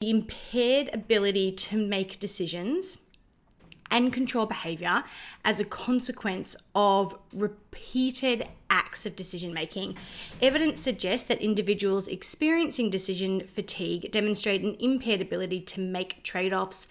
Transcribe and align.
the 0.00 0.08
impaired 0.08 0.88
ability 0.94 1.52
to 1.52 1.76
make 1.76 2.18
decisions 2.18 3.00
and 3.90 4.10
control 4.10 4.46
behavior 4.46 5.04
as 5.44 5.60
a 5.60 5.64
consequence 5.66 6.56
of 6.74 7.18
repeated 7.34 8.48
acts 8.70 9.04
of 9.04 9.14
decision 9.14 9.52
making. 9.52 9.94
Evidence 10.40 10.80
suggests 10.80 11.26
that 11.26 11.38
individuals 11.42 12.08
experiencing 12.08 12.88
decision 12.88 13.44
fatigue 13.44 14.10
demonstrate 14.10 14.62
an 14.62 14.74
impaired 14.80 15.20
ability 15.20 15.60
to 15.60 15.82
make 15.82 16.22
trade 16.22 16.54
offs. 16.54 16.88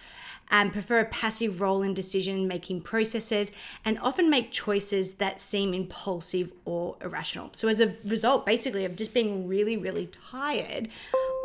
And 0.51 0.73
prefer 0.73 0.99
a 0.99 1.05
passive 1.05 1.61
role 1.61 1.83
in 1.83 1.93
decision 1.93 2.47
making 2.47 2.81
processes 2.81 3.51
and 3.85 3.99
often 3.99 4.29
make 4.29 4.51
choices 4.51 5.15
that 5.15 5.39
seem 5.39 5.75
impulsive 5.75 6.51
or 6.65 6.97
irrational. 7.01 7.51
So, 7.53 7.67
as 7.67 7.79
a 7.79 7.95
result, 8.03 8.47
basically, 8.47 8.83
of 8.83 8.95
just 8.95 9.13
being 9.13 9.47
really, 9.47 9.77
really 9.77 10.09
tired 10.29 10.89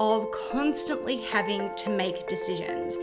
of 0.00 0.26
constantly 0.50 1.18
having 1.18 1.70
to 1.76 1.90
make 1.90 2.26
decisions. 2.28 2.96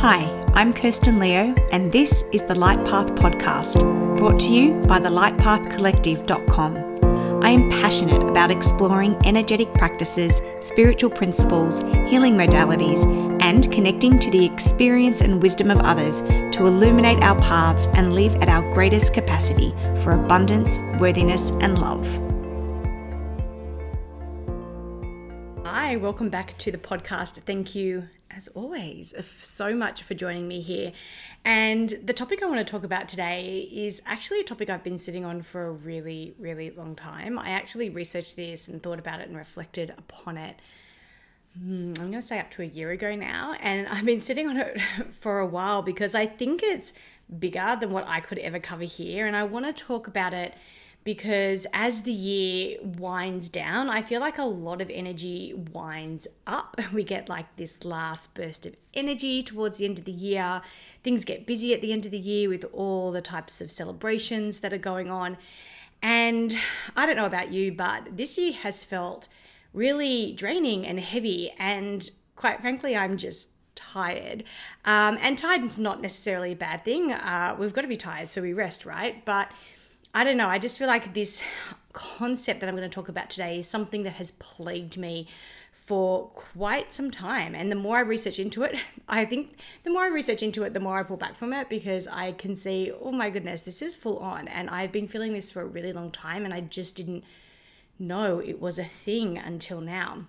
Hi, 0.00 0.30
I'm 0.54 0.72
Kirsten 0.72 1.18
Leo, 1.18 1.52
and 1.72 1.90
this 1.90 2.22
is 2.32 2.42
the 2.42 2.54
Light 2.54 2.84
Path 2.84 3.16
Podcast, 3.16 3.80
brought 4.16 4.38
to 4.40 4.54
you 4.54 4.74
by 4.86 5.00
the 5.00 5.08
lightpathcollective.com. 5.08 7.42
I 7.42 7.50
am 7.50 7.68
passionate 7.68 8.22
about 8.22 8.52
exploring 8.52 9.16
energetic 9.24 9.74
practices, 9.74 10.40
spiritual 10.60 11.10
principles, 11.10 11.80
healing 12.08 12.34
modalities, 12.34 13.02
and 13.48 13.72
connecting 13.72 14.18
to 14.18 14.30
the 14.30 14.44
experience 14.44 15.22
and 15.22 15.40
wisdom 15.42 15.70
of 15.70 15.80
others 15.80 16.20
to 16.54 16.66
illuminate 16.66 17.22
our 17.22 17.40
paths 17.40 17.86
and 17.94 18.14
live 18.14 18.34
at 18.42 18.48
our 18.50 18.60
greatest 18.74 19.14
capacity 19.14 19.70
for 20.02 20.12
abundance, 20.12 20.78
worthiness, 21.00 21.48
and 21.62 21.78
love. 21.78 22.06
Hi, 25.64 25.96
welcome 25.96 26.28
back 26.28 26.58
to 26.58 26.70
the 26.70 26.76
podcast. 26.76 27.38
Thank 27.38 27.74
you 27.74 28.10
as 28.30 28.48
always, 28.48 29.14
so 29.26 29.74
much 29.74 30.02
for 30.02 30.12
joining 30.12 30.46
me 30.46 30.60
here. 30.60 30.92
And 31.42 31.88
the 32.04 32.12
topic 32.12 32.42
I 32.42 32.46
want 32.46 32.58
to 32.58 32.70
talk 32.70 32.84
about 32.84 33.08
today 33.08 33.66
is 33.72 34.02
actually 34.04 34.40
a 34.40 34.44
topic 34.44 34.68
I've 34.68 34.84
been 34.84 34.98
sitting 34.98 35.24
on 35.24 35.40
for 35.40 35.68
a 35.68 35.72
really, 35.72 36.34
really 36.38 36.68
long 36.70 36.94
time. 36.94 37.38
I 37.38 37.48
actually 37.48 37.88
researched 37.88 38.36
this 38.36 38.68
and 38.68 38.82
thought 38.82 38.98
about 38.98 39.22
it 39.22 39.28
and 39.28 39.38
reflected 39.38 39.94
upon 39.96 40.36
it. 40.36 40.60
Hmm, 41.58 41.92
I'm 41.98 42.10
going 42.10 42.12
to 42.12 42.22
say 42.22 42.38
up 42.38 42.50
to 42.52 42.62
a 42.62 42.66
year 42.66 42.90
ago 42.90 43.14
now. 43.16 43.54
And 43.60 43.88
I've 43.88 44.04
been 44.04 44.20
sitting 44.20 44.46
on 44.46 44.56
it 44.58 44.80
for 45.10 45.40
a 45.40 45.46
while 45.46 45.82
because 45.82 46.14
I 46.14 46.26
think 46.26 46.62
it's 46.62 46.92
bigger 47.38 47.76
than 47.80 47.90
what 47.90 48.06
I 48.06 48.20
could 48.20 48.38
ever 48.38 48.58
cover 48.58 48.84
here. 48.84 49.26
And 49.26 49.36
I 49.36 49.44
want 49.44 49.64
to 49.64 49.72
talk 49.72 50.06
about 50.06 50.32
it 50.32 50.54
because 51.04 51.66
as 51.72 52.02
the 52.02 52.12
year 52.12 52.78
winds 52.82 53.48
down, 53.48 53.88
I 53.88 54.02
feel 54.02 54.20
like 54.20 54.38
a 54.38 54.44
lot 54.44 54.80
of 54.80 54.90
energy 54.90 55.54
winds 55.72 56.28
up. 56.46 56.76
We 56.92 57.02
get 57.02 57.28
like 57.28 57.56
this 57.56 57.84
last 57.84 58.34
burst 58.34 58.66
of 58.66 58.76
energy 58.94 59.42
towards 59.42 59.78
the 59.78 59.84
end 59.84 59.98
of 59.98 60.04
the 60.04 60.12
year. 60.12 60.62
Things 61.02 61.24
get 61.24 61.46
busy 61.46 61.72
at 61.74 61.80
the 61.80 61.92
end 61.92 62.04
of 62.04 62.12
the 62.12 62.18
year 62.18 62.48
with 62.48 62.66
all 62.72 63.10
the 63.10 63.22
types 63.22 63.60
of 63.60 63.70
celebrations 63.70 64.60
that 64.60 64.72
are 64.72 64.78
going 64.78 65.10
on. 65.10 65.38
And 66.02 66.54
I 66.96 67.06
don't 67.06 67.16
know 67.16 67.26
about 67.26 67.52
you, 67.52 67.72
but 67.72 68.16
this 68.16 68.38
year 68.38 68.52
has 68.52 68.84
felt 68.84 69.28
really 69.78 70.32
draining 70.32 70.84
and 70.84 70.98
heavy. 70.98 71.54
And 71.58 72.10
quite 72.34 72.60
frankly, 72.60 72.96
I'm 72.96 73.16
just 73.16 73.50
tired. 73.76 74.42
Um, 74.84 75.18
and 75.22 75.38
tired 75.38 75.62
is 75.62 75.78
not 75.78 76.02
necessarily 76.02 76.52
a 76.52 76.56
bad 76.56 76.84
thing. 76.84 77.12
Uh, 77.12 77.56
we've 77.58 77.72
got 77.72 77.82
to 77.82 77.88
be 77.88 77.96
tired 77.96 78.32
so 78.32 78.42
we 78.42 78.52
rest, 78.52 78.84
right? 78.84 79.24
But 79.24 79.50
I 80.12 80.24
don't 80.24 80.36
know. 80.36 80.48
I 80.48 80.58
just 80.58 80.78
feel 80.78 80.88
like 80.88 81.14
this 81.14 81.42
concept 81.92 82.60
that 82.60 82.68
I'm 82.68 82.76
going 82.76 82.88
to 82.88 82.94
talk 82.94 83.08
about 83.08 83.30
today 83.30 83.58
is 83.58 83.68
something 83.68 84.02
that 84.02 84.14
has 84.14 84.32
plagued 84.32 84.96
me 84.96 85.28
for 85.70 86.26
quite 86.28 86.92
some 86.92 87.10
time. 87.10 87.54
And 87.54 87.70
the 87.70 87.76
more 87.76 87.98
I 87.98 88.00
research 88.00 88.40
into 88.40 88.64
it, 88.64 88.76
I 89.08 89.24
think 89.24 89.58
the 89.84 89.90
more 89.90 90.02
I 90.02 90.08
research 90.08 90.42
into 90.42 90.64
it, 90.64 90.74
the 90.74 90.80
more 90.80 90.98
I 90.98 91.04
pull 91.04 91.16
back 91.16 91.36
from 91.36 91.52
it 91.52 91.68
because 91.68 92.08
I 92.08 92.32
can 92.32 92.56
see, 92.56 92.92
oh 93.00 93.12
my 93.12 93.30
goodness, 93.30 93.62
this 93.62 93.80
is 93.80 93.94
full 93.94 94.18
on. 94.18 94.48
And 94.48 94.68
I've 94.68 94.92
been 94.92 95.06
feeling 95.06 95.34
this 95.34 95.52
for 95.52 95.62
a 95.62 95.66
really 95.66 95.92
long 95.92 96.10
time 96.10 96.44
and 96.44 96.52
I 96.52 96.62
just 96.62 96.96
didn't 96.96 97.22
know 97.98 98.38
it 98.38 98.60
was 98.60 98.78
a 98.78 98.84
thing 98.84 99.38
until 99.38 99.80
now. 99.80 100.24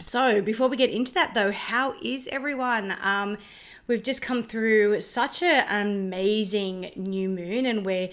So, 0.00 0.42
before 0.42 0.68
we 0.68 0.76
get 0.76 0.90
into 0.90 1.14
that 1.14 1.34
though, 1.34 1.52
how 1.52 1.94
is 2.02 2.28
everyone? 2.32 2.94
Um, 3.00 3.38
we've 3.86 4.02
just 4.02 4.22
come 4.22 4.42
through 4.42 5.00
such 5.00 5.42
an 5.42 5.64
amazing 5.70 6.90
new 6.96 7.28
moon 7.28 7.64
and 7.64 7.86
we're 7.86 8.10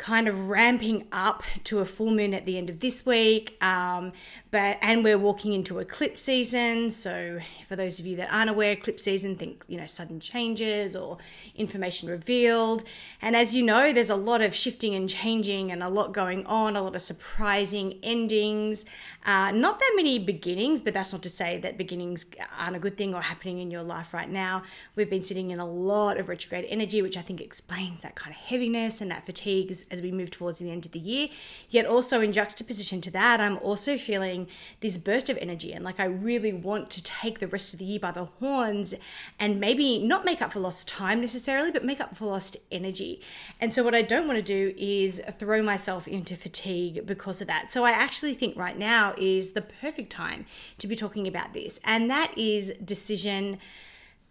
kind 0.00 0.26
of 0.26 0.48
ramping 0.48 1.06
up 1.12 1.42
to 1.62 1.80
a 1.80 1.84
full 1.84 2.10
moon 2.10 2.32
at 2.32 2.44
the 2.44 2.56
end 2.56 2.70
of 2.70 2.80
this 2.80 3.04
week. 3.04 3.62
Um, 3.62 4.12
but 4.50 4.78
and 4.80 5.04
we're 5.04 5.18
walking 5.18 5.52
into 5.52 5.78
eclipse 5.78 6.20
season. 6.20 6.90
So 6.90 7.38
for 7.68 7.76
those 7.76 8.00
of 8.00 8.06
you 8.06 8.16
that 8.16 8.32
aren't 8.32 8.48
aware, 8.48 8.72
eclipse 8.72 9.04
season, 9.04 9.36
think 9.36 9.62
you 9.68 9.76
know 9.76 9.84
sudden 9.84 10.18
changes 10.18 10.96
or 10.96 11.18
information 11.54 12.08
revealed. 12.08 12.82
And 13.20 13.36
as 13.36 13.54
you 13.54 13.62
know, 13.62 13.92
there's 13.92 14.08
a 14.08 14.16
lot 14.16 14.40
of 14.40 14.54
shifting 14.54 14.94
and 14.94 15.06
changing 15.06 15.70
and 15.70 15.82
a 15.82 15.88
lot 15.90 16.14
going 16.14 16.46
on, 16.46 16.76
a 16.76 16.82
lot 16.82 16.96
of 16.96 17.02
surprising 17.02 17.98
endings. 18.02 18.86
Uh, 19.26 19.50
not 19.50 19.80
that 19.80 19.92
many 19.96 20.18
beginnings, 20.18 20.80
but 20.80 20.94
that's 20.94 21.12
not 21.12 21.22
to 21.22 21.28
say 21.28 21.58
that 21.58 21.76
beginnings 21.76 22.24
aren't 22.58 22.74
a 22.74 22.78
good 22.78 22.96
thing 22.96 23.14
or 23.14 23.20
happening 23.20 23.58
in 23.58 23.70
your 23.70 23.82
life 23.82 24.14
right 24.14 24.30
now. 24.30 24.62
We've 24.96 25.10
been 25.10 25.22
sitting 25.22 25.50
in 25.50 25.60
a 25.60 25.66
lot 25.66 26.18
of 26.18 26.30
retrograde 26.30 26.64
energy, 26.70 27.02
which 27.02 27.18
I 27.18 27.20
think 27.20 27.42
explains 27.42 28.00
that 28.00 28.14
kind 28.14 28.34
of 28.34 28.40
heaviness 28.40 29.02
and 29.02 29.10
that 29.10 29.26
fatigue 29.26 29.60
as 29.90 30.02
we 30.02 30.12
move 30.12 30.30
towards 30.30 30.58
the 30.58 30.70
end 30.70 30.86
of 30.86 30.92
the 30.92 30.98
year. 30.98 31.28
Yet 31.68 31.86
also 31.86 32.20
in 32.20 32.32
juxtaposition 32.32 33.00
to 33.02 33.10
that, 33.10 33.40
I'm 33.40 33.58
also 33.58 33.96
feeling 33.96 34.46
this 34.80 34.96
burst 34.96 35.28
of 35.28 35.36
energy 35.38 35.72
and 35.72 35.84
like 35.84 36.00
I 36.00 36.04
really 36.04 36.52
want 36.52 36.90
to 36.90 37.02
take 37.02 37.38
the 37.38 37.48
rest 37.48 37.72
of 37.72 37.78
the 37.78 37.84
year 37.84 38.00
by 38.00 38.12
the 38.12 38.24
horns 38.24 38.94
and 39.38 39.60
maybe 39.60 39.98
not 39.98 40.24
make 40.24 40.42
up 40.42 40.52
for 40.52 40.60
lost 40.60 40.88
time 40.88 41.20
necessarily, 41.20 41.70
but 41.70 41.84
make 41.84 42.00
up 42.00 42.14
for 42.14 42.26
lost 42.26 42.56
energy. 42.70 43.20
And 43.60 43.74
so 43.74 43.82
what 43.82 43.94
I 43.94 44.02
don't 44.02 44.26
want 44.26 44.38
to 44.38 44.44
do 44.44 44.74
is 44.76 45.20
throw 45.38 45.62
myself 45.62 46.06
into 46.08 46.36
fatigue 46.36 47.06
because 47.06 47.40
of 47.40 47.46
that. 47.46 47.72
So 47.72 47.84
I 47.84 47.90
actually 47.90 48.34
think 48.34 48.56
right 48.56 48.78
now 48.78 49.14
is 49.18 49.52
the 49.52 49.62
perfect 49.62 50.10
time 50.10 50.46
to 50.78 50.86
be 50.86 50.96
talking 50.96 51.26
about 51.26 51.52
this, 51.52 51.80
and 51.84 52.10
that 52.10 52.36
is 52.36 52.72
decision 52.84 53.58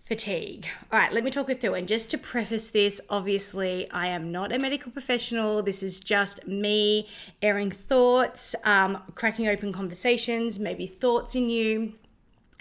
fatigue. 0.09 0.67
All 0.91 0.97
right, 0.97 1.13
let 1.13 1.23
me 1.23 1.29
talk 1.29 1.51
it 1.51 1.61
through. 1.61 1.75
And 1.75 1.87
just 1.87 2.09
to 2.09 2.17
preface 2.17 2.71
this, 2.71 2.99
obviously, 3.11 3.89
I 3.91 4.07
am 4.07 4.31
not 4.31 4.51
a 4.51 4.57
medical 4.57 4.91
professional. 4.91 5.61
This 5.61 5.83
is 5.83 5.99
just 5.99 6.47
me 6.47 7.07
airing 7.43 7.69
thoughts, 7.69 8.55
um, 8.63 9.03
cracking 9.13 9.47
open 9.47 9.71
conversations, 9.71 10.57
maybe 10.57 10.87
thoughts 10.87 11.35
in 11.35 11.51
you. 11.51 11.93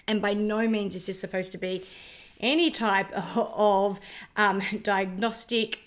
And 0.07 0.21
by 0.21 0.33
no 0.33 0.67
means 0.67 0.93
is 0.93 1.07
this 1.07 1.19
supposed 1.19 1.51
to 1.53 1.57
be 1.57 1.83
any 2.39 2.69
type 2.69 3.11
of 3.35 3.99
um, 4.37 4.61
diagnostic 4.83 5.79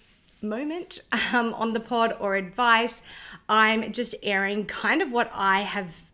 moment 0.42 0.98
um, 1.32 1.54
on 1.54 1.74
the 1.74 1.80
pod 1.80 2.16
or 2.18 2.34
advice. 2.34 3.04
I'm 3.48 3.92
just 3.92 4.16
airing 4.24 4.66
kind 4.66 5.00
of 5.00 5.12
what 5.12 5.30
I 5.32 5.60
have 5.60 6.10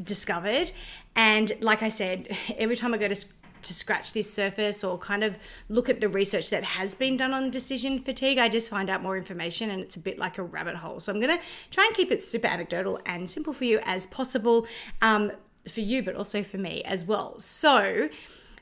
discovered. 0.00 0.70
And 1.16 1.50
like 1.60 1.82
I 1.82 1.88
said, 1.88 2.28
every 2.56 2.76
time 2.76 2.94
I 2.94 2.98
go 2.98 3.08
to 3.08 3.26
to 3.62 3.74
scratch 3.74 4.12
this 4.12 4.32
surface 4.32 4.84
or 4.84 4.98
kind 4.98 5.24
of 5.24 5.38
look 5.68 5.88
at 5.88 6.00
the 6.00 6.08
research 6.08 6.50
that 6.50 6.64
has 6.64 6.94
been 6.94 7.16
done 7.16 7.32
on 7.32 7.50
decision 7.50 7.98
fatigue, 7.98 8.38
I 8.38 8.48
just 8.48 8.70
find 8.70 8.90
out 8.90 9.02
more 9.02 9.16
information 9.16 9.70
and 9.70 9.80
it's 9.80 9.96
a 9.96 10.00
bit 10.00 10.18
like 10.18 10.38
a 10.38 10.42
rabbit 10.42 10.76
hole. 10.76 11.00
So 11.00 11.12
I'm 11.12 11.20
going 11.20 11.36
to 11.36 11.44
try 11.70 11.86
and 11.86 11.94
keep 11.94 12.10
it 12.10 12.22
super 12.22 12.48
anecdotal 12.48 13.00
and 13.06 13.28
simple 13.28 13.52
for 13.52 13.64
you 13.64 13.80
as 13.84 14.06
possible 14.06 14.66
um, 15.00 15.32
for 15.68 15.80
you, 15.80 16.02
but 16.02 16.16
also 16.16 16.42
for 16.42 16.58
me 16.58 16.82
as 16.84 17.04
well. 17.04 17.38
So, 17.38 18.08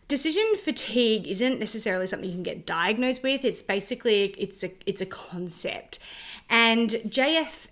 decision 0.08 0.44
fatigue 0.56 1.28
isn't 1.28 1.60
necessarily 1.60 2.04
something 2.04 2.28
you 2.28 2.34
can 2.34 2.42
get 2.42 2.66
diagnosed 2.66 3.22
with 3.22 3.44
it's 3.44 3.62
basically 3.62 4.34
it's 4.36 4.64
a 4.64 4.72
it's 4.84 5.00
a 5.00 5.06
concept 5.06 6.00
and 6.48 6.90
jf 7.06 7.68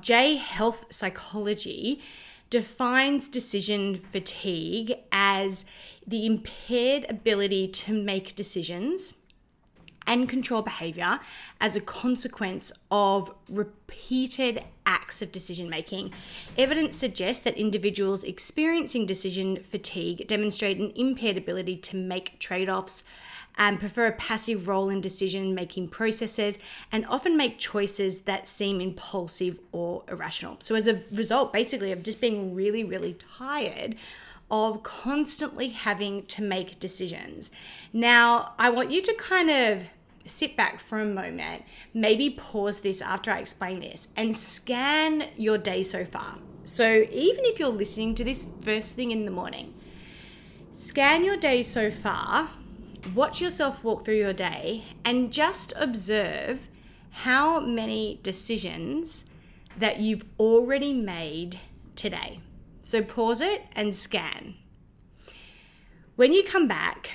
j 0.00 0.34
health 0.34 0.84
psychology 0.90 2.02
defines 2.50 3.28
decision 3.28 3.94
fatigue 3.94 4.94
as 5.12 5.64
the 6.06 6.26
impaired 6.26 7.06
ability 7.08 7.68
to 7.68 7.92
make 7.92 8.34
decisions 8.34 9.14
and 10.06 10.28
control 10.28 10.62
behavior 10.62 11.18
as 11.60 11.74
a 11.74 11.80
consequence 11.80 12.72
of 12.90 13.34
repeated 13.48 14.62
acts 14.86 15.20
of 15.20 15.32
decision 15.32 15.68
making. 15.68 16.12
Evidence 16.56 16.96
suggests 16.96 17.42
that 17.42 17.56
individuals 17.56 18.22
experiencing 18.22 19.04
decision 19.04 19.60
fatigue 19.60 20.26
demonstrate 20.28 20.78
an 20.78 20.92
impaired 20.94 21.36
ability 21.36 21.76
to 21.76 21.96
make 21.96 22.38
trade 22.38 22.68
offs 22.68 23.02
and 23.58 23.80
prefer 23.80 24.06
a 24.06 24.12
passive 24.12 24.68
role 24.68 24.88
in 24.88 25.00
decision 25.00 25.54
making 25.54 25.88
processes 25.88 26.58
and 26.92 27.06
often 27.06 27.36
make 27.36 27.58
choices 27.58 28.22
that 28.22 28.46
seem 28.46 28.80
impulsive 28.80 29.58
or 29.72 30.04
irrational. 30.08 30.56
So, 30.60 30.74
as 30.74 30.86
a 30.86 31.02
result, 31.12 31.52
basically, 31.52 31.92
of 31.92 32.02
just 32.02 32.20
being 32.20 32.54
really, 32.54 32.84
really 32.84 33.14
tired 33.36 33.96
of 34.50 34.82
constantly 34.82 35.70
having 35.70 36.22
to 36.22 36.42
make 36.42 36.78
decisions. 36.78 37.50
Now, 37.92 38.52
I 38.58 38.70
want 38.70 38.92
you 38.92 39.00
to 39.02 39.14
kind 39.14 39.50
of 39.50 39.86
sit 40.24 40.56
back 40.56 40.78
for 40.78 41.00
a 41.00 41.04
moment, 41.04 41.64
maybe 41.94 42.30
pause 42.30 42.80
this 42.80 43.00
after 43.00 43.30
I 43.30 43.38
explain 43.38 43.80
this, 43.80 44.08
and 44.16 44.34
scan 44.34 45.24
your 45.36 45.58
day 45.58 45.82
so 45.82 46.04
far. 46.04 46.38
So, 46.64 47.06
even 47.10 47.44
if 47.44 47.58
you're 47.58 47.68
listening 47.68 48.14
to 48.16 48.24
this 48.24 48.46
first 48.60 48.96
thing 48.96 49.10
in 49.10 49.24
the 49.24 49.30
morning, 49.30 49.72
Scan 50.78 51.24
your 51.24 51.38
day 51.38 51.62
so 51.62 51.90
far, 51.90 52.50
watch 53.14 53.40
yourself 53.40 53.84
walk 53.84 54.04
through 54.04 54.16
your 54.16 54.32
day, 54.32 54.84
and 55.04 55.32
just 55.32 55.72
observe 55.76 56.68
how 57.10 57.60
many 57.60 58.20
decisions 58.22 59.24
that 59.78 60.00
you've 60.00 60.24
already 60.38 60.92
made 60.92 61.58
today. 61.94 62.40
So 62.82 63.02
pause 63.02 63.40
it 63.40 63.62
and 63.74 63.94
scan. 63.94 64.54
When 66.16 66.32
you 66.32 66.42
come 66.42 66.66
back, 66.68 67.12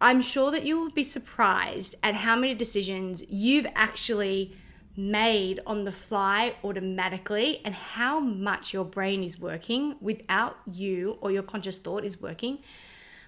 I'm 0.00 0.22
sure 0.22 0.50
that 0.50 0.64
you 0.64 0.80
will 0.80 0.90
be 0.90 1.04
surprised 1.04 1.94
at 2.02 2.14
how 2.14 2.36
many 2.36 2.54
decisions 2.54 3.22
you've 3.28 3.66
actually 3.74 4.56
made 4.96 5.60
on 5.66 5.84
the 5.84 5.92
fly 5.92 6.54
automatically 6.62 7.60
and 7.64 7.74
how 7.74 8.20
much 8.20 8.72
your 8.72 8.84
brain 8.84 9.24
is 9.24 9.40
working 9.40 9.96
without 10.00 10.56
you 10.70 11.16
or 11.20 11.30
your 11.30 11.42
conscious 11.42 11.78
thought 11.78 12.04
is 12.04 12.20
working 12.20 12.58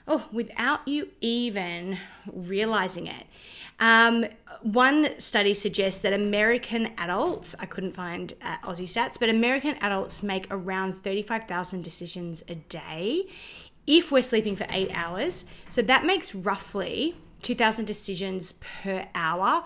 oh 0.06 0.28
without 0.32 0.86
you 0.86 1.08
even 1.20 1.98
realizing 2.26 3.06
it 3.06 3.26
um, 3.80 4.24
one 4.62 5.18
study 5.18 5.54
suggests 5.54 6.00
that 6.00 6.12
american 6.12 6.90
adults 6.98 7.54
i 7.60 7.66
couldn't 7.66 7.92
find 7.92 8.34
uh, 8.42 8.56
aussie 8.64 8.82
stats 8.82 9.18
but 9.18 9.28
american 9.28 9.76
adults 9.80 10.22
make 10.22 10.46
around 10.50 10.92
35000 11.02 11.82
decisions 11.82 12.42
a 12.48 12.54
day 12.54 13.24
if 13.86 14.10
we're 14.10 14.22
sleeping 14.22 14.56
for 14.56 14.66
eight 14.70 14.90
hours 14.94 15.44
so 15.68 15.82
that 15.82 16.04
makes 16.04 16.34
roughly 16.34 17.14
2000 17.42 17.84
decisions 17.84 18.52
per 18.52 19.06
hour 19.14 19.64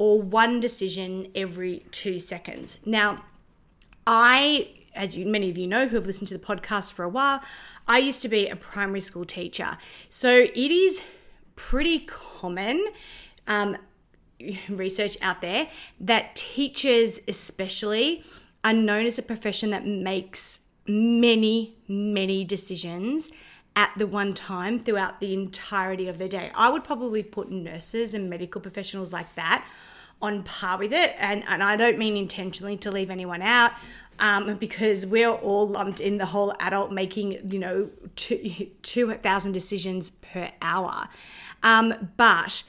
or 0.00 0.18
one 0.18 0.60
decision 0.60 1.30
every 1.34 1.84
two 1.90 2.18
seconds. 2.18 2.78
Now, 2.86 3.22
I, 4.06 4.70
as 4.94 5.16
you, 5.16 5.26
many 5.26 5.50
of 5.50 5.58
you 5.58 5.66
know 5.66 5.88
who 5.88 5.96
have 5.96 6.06
listened 6.06 6.28
to 6.28 6.38
the 6.38 6.44
podcast 6.44 6.92
for 6.92 7.04
a 7.04 7.08
while, 7.08 7.40
I 7.86 7.98
used 7.98 8.22
to 8.22 8.28
be 8.28 8.48
a 8.48 8.56
primary 8.56 9.00
school 9.00 9.24
teacher. 9.24 9.78
So 10.08 10.30
it 10.42 10.56
is 10.56 11.02
pretty 11.56 12.00
common. 12.00 12.84
Um, 13.46 13.76
research 14.68 15.16
out 15.20 15.40
there 15.40 15.68
that 16.00 16.34
teachers, 16.34 17.20
especially, 17.28 18.24
are 18.64 18.72
known 18.72 19.06
as 19.06 19.18
a 19.18 19.22
profession 19.22 19.70
that 19.70 19.86
makes 19.86 20.60
many, 20.86 21.76
many 21.88 22.44
decisions 22.44 23.30
at 23.76 23.92
the 23.96 24.06
one 24.06 24.34
time 24.34 24.78
throughout 24.78 25.20
the 25.20 25.32
entirety 25.32 26.08
of 26.08 26.18
the 26.18 26.28
day. 26.28 26.50
I 26.54 26.70
would 26.70 26.84
probably 26.84 27.22
put 27.22 27.50
nurses 27.50 28.14
and 28.14 28.28
medical 28.28 28.60
professionals 28.60 29.12
like 29.12 29.32
that 29.36 29.68
on 30.20 30.42
par 30.42 30.78
with 30.78 30.92
it. 30.92 31.14
And, 31.18 31.44
and 31.46 31.62
I 31.62 31.76
don't 31.76 31.98
mean 31.98 32.16
intentionally 32.16 32.76
to 32.78 32.90
leave 32.90 33.10
anyone 33.10 33.42
out. 33.42 33.72
Um, 34.20 34.56
because 34.56 35.06
we're 35.06 35.32
all 35.32 35.66
lumped 35.66 35.98
in 35.98 36.18
the 36.18 36.26
whole 36.26 36.54
adult 36.60 36.92
making, 36.92 37.50
you 37.50 37.58
know, 37.58 37.90
2,000 38.16 39.52
decisions 39.52 40.10
per 40.10 40.50
hour. 40.60 41.08
Um, 41.62 42.10
but 42.16 42.62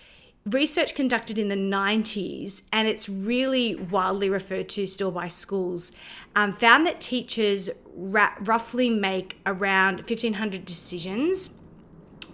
research 0.45 0.95
conducted 0.95 1.38
in 1.38 1.50
the 1.50 1.56
90s, 1.56 2.63
and 2.71 2.88
it's 2.88 3.07
really 3.07 3.75
widely 3.75 4.30
referred 4.30 4.69
to 4.69 4.88
still 4.88 5.12
by 5.12 5.27
schools, 5.27 5.92
um, 6.36 6.51
found 6.51 6.86
that 6.88 7.00
teachers 7.00 7.69
ra- 7.94 8.33
roughly 8.42 8.89
make 8.89 9.39
around 9.45 9.98
1,500 9.98 10.65
decisions 10.65 11.51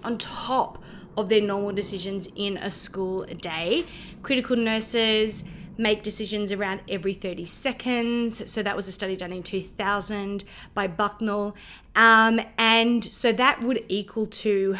on 0.03 0.17
top 0.17 0.81
of 1.17 1.29
their 1.29 1.41
normal 1.41 1.71
decisions 1.71 2.29
in 2.35 2.57
a 2.57 2.69
school 2.69 3.25
day. 3.25 3.83
Critical 4.21 4.55
nurses 4.55 5.43
make 5.77 6.03
decisions 6.03 6.51
around 6.51 6.81
every 6.89 7.13
30 7.13 7.45
seconds. 7.45 8.49
So 8.51 8.63
that 8.63 8.75
was 8.75 8.87
a 8.87 8.91
study 8.91 9.15
done 9.15 9.31
in 9.31 9.43
2000 9.43 10.43
by 10.73 10.87
Bucknall. 10.87 11.53
Um, 11.95 12.41
and 12.57 13.03
so 13.03 13.31
that 13.33 13.61
would 13.61 13.83
equal 13.87 14.27
to 14.27 14.77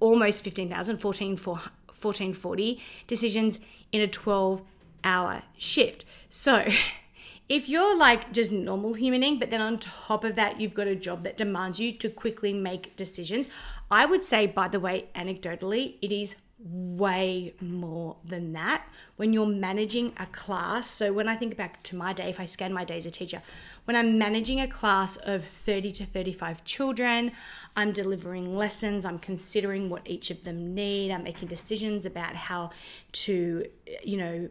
almost 0.00 0.44
15,000, 0.44 0.98
14, 0.98 1.36
1440 1.36 2.82
decisions 3.06 3.58
in 3.92 4.00
a 4.00 4.06
12 4.06 4.62
hour 5.04 5.42
shift. 5.56 6.04
So 6.28 6.64
if 7.48 7.68
you're 7.68 7.96
like 7.96 8.32
just 8.32 8.52
normal 8.52 8.94
humaning, 8.94 9.40
but 9.40 9.50
then 9.50 9.60
on 9.60 9.78
top 9.78 10.24
of 10.24 10.36
that, 10.36 10.60
you've 10.60 10.74
got 10.74 10.86
a 10.86 10.94
job 10.94 11.24
that 11.24 11.36
demands 11.36 11.80
you 11.80 11.92
to 11.92 12.08
quickly 12.08 12.52
make 12.52 12.96
decisions, 12.96 13.48
I 13.90 14.06
would 14.06 14.24
say, 14.24 14.46
by 14.46 14.68
the 14.68 14.80
way, 14.80 15.08
anecdotally, 15.14 15.94
it 16.02 16.12
is 16.12 16.36
way 16.58 17.54
more 17.60 18.16
than 18.24 18.52
that 18.52 18.84
when 19.16 19.32
you're 19.32 19.46
managing 19.46 20.12
a 20.16 20.26
class. 20.26 20.90
So, 20.90 21.12
when 21.12 21.28
I 21.28 21.36
think 21.36 21.56
back 21.56 21.82
to 21.84 21.96
my 21.96 22.12
day, 22.12 22.28
if 22.28 22.40
I 22.40 22.44
scan 22.44 22.72
my 22.72 22.84
day 22.84 22.96
as 22.96 23.06
a 23.06 23.10
teacher, 23.10 23.42
when 23.84 23.96
I'm 23.96 24.18
managing 24.18 24.60
a 24.60 24.68
class 24.68 25.16
of 25.18 25.44
30 25.44 25.92
to 25.92 26.04
35 26.04 26.64
children, 26.64 27.32
I'm 27.76 27.92
delivering 27.92 28.56
lessons, 28.56 29.04
I'm 29.04 29.18
considering 29.18 29.88
what 29.88 30.02
each 30.04 30.30
of 30.30 30.44
them 30.44 30.74
need, 30.74 31.10
I'm 31.10 31.22
making 31.22 31.48
decisions 31.48 32.04
about 32.04 32.34
how 32.34 32.70
to, 33.12 33.64
you 34.02 34.16
know, 34.16 34.50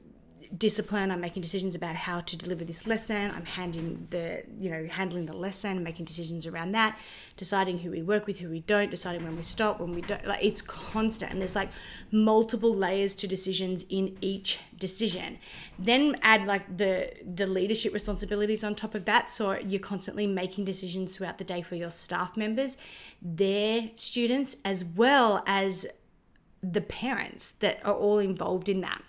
discipline 0.57 1.11
i'm 1.11 1.21
making 1.21 1.41
decisions 1.41 1.75
about 1.75 1.95
how 1.95 2.19
to 2.19 2.37
deliver 2.37 2.63
this 2.63 2.85
lesson 2.87 3.31
i'm 3.31 3.45
handling 3.45 4.07
the 4.09 4.43
you 4.59 4.69
know 4.69 4.87
handling 4.87 5.25
the 5.25 5.35
lesson 5.35 5.83
making 5.83 6.05
decisions 6.05 6.45
around 6.45 6.71
that 6.71 6.97
deciding 7.35 7.79
who 7.79 7.91
we 7.91 8.01
work 8.01 8.27
with 8.27 8.39
who 8.39 8.49
we 8.49 8.59
don't 8.61 8.91
deciding 8.91 9.23
when 9.23 9.35
we 9.35 9.41
stop 9.41 9.79
when 9.79 9.91
we 9.91 10.01
don't 10.01 10.25
like 10.25 10.43
it's 10.43 10.61
constant 10.61 11.31
and 11.31 11.41
there's 11.41 11.55
like 11.55 11.69
multiple 12.11 12.73
layers 12.73 13.15
to 13.15 13.27
decisions 13.27 13.85
in 13.89 14.17
each 14.21 14.59
decision. 14.77 15.37
Then 15.77 16.17
add 16.21 16.45
like 16.45 16.77
the 16.77 17.13
the 17.25 17.47
leadership 17.47 17.93
responsibilities 17.93 18.63
on 18.63 18.75
top 18.75 18.95
of 18.95 19.05
that 19.05 19.31
so 19.31 19.53
you're 19.53 19.79
constantly 19.79 20.27
making 20.27 20.65
decisions 20.65 21.15
throughout 21.15 21.37
the 21.37 21.43
day 21.43 21.61
for 21.61 21.75
your 21.75 21.89
staff 21.89 22.37
members 22.37 22.77
their 23.21 23.89
students 23.95 24.55
as 24.63 24.83
well 24.83 25.43
as 25.45 25.85
the 26.63 26.81
parents 26.81 27.51
that 27.51 27.79
are 27.85 27.93
all 27.93 28.19
involved 28.19 28.69
in 28.69 28.81
that 28.81 29.01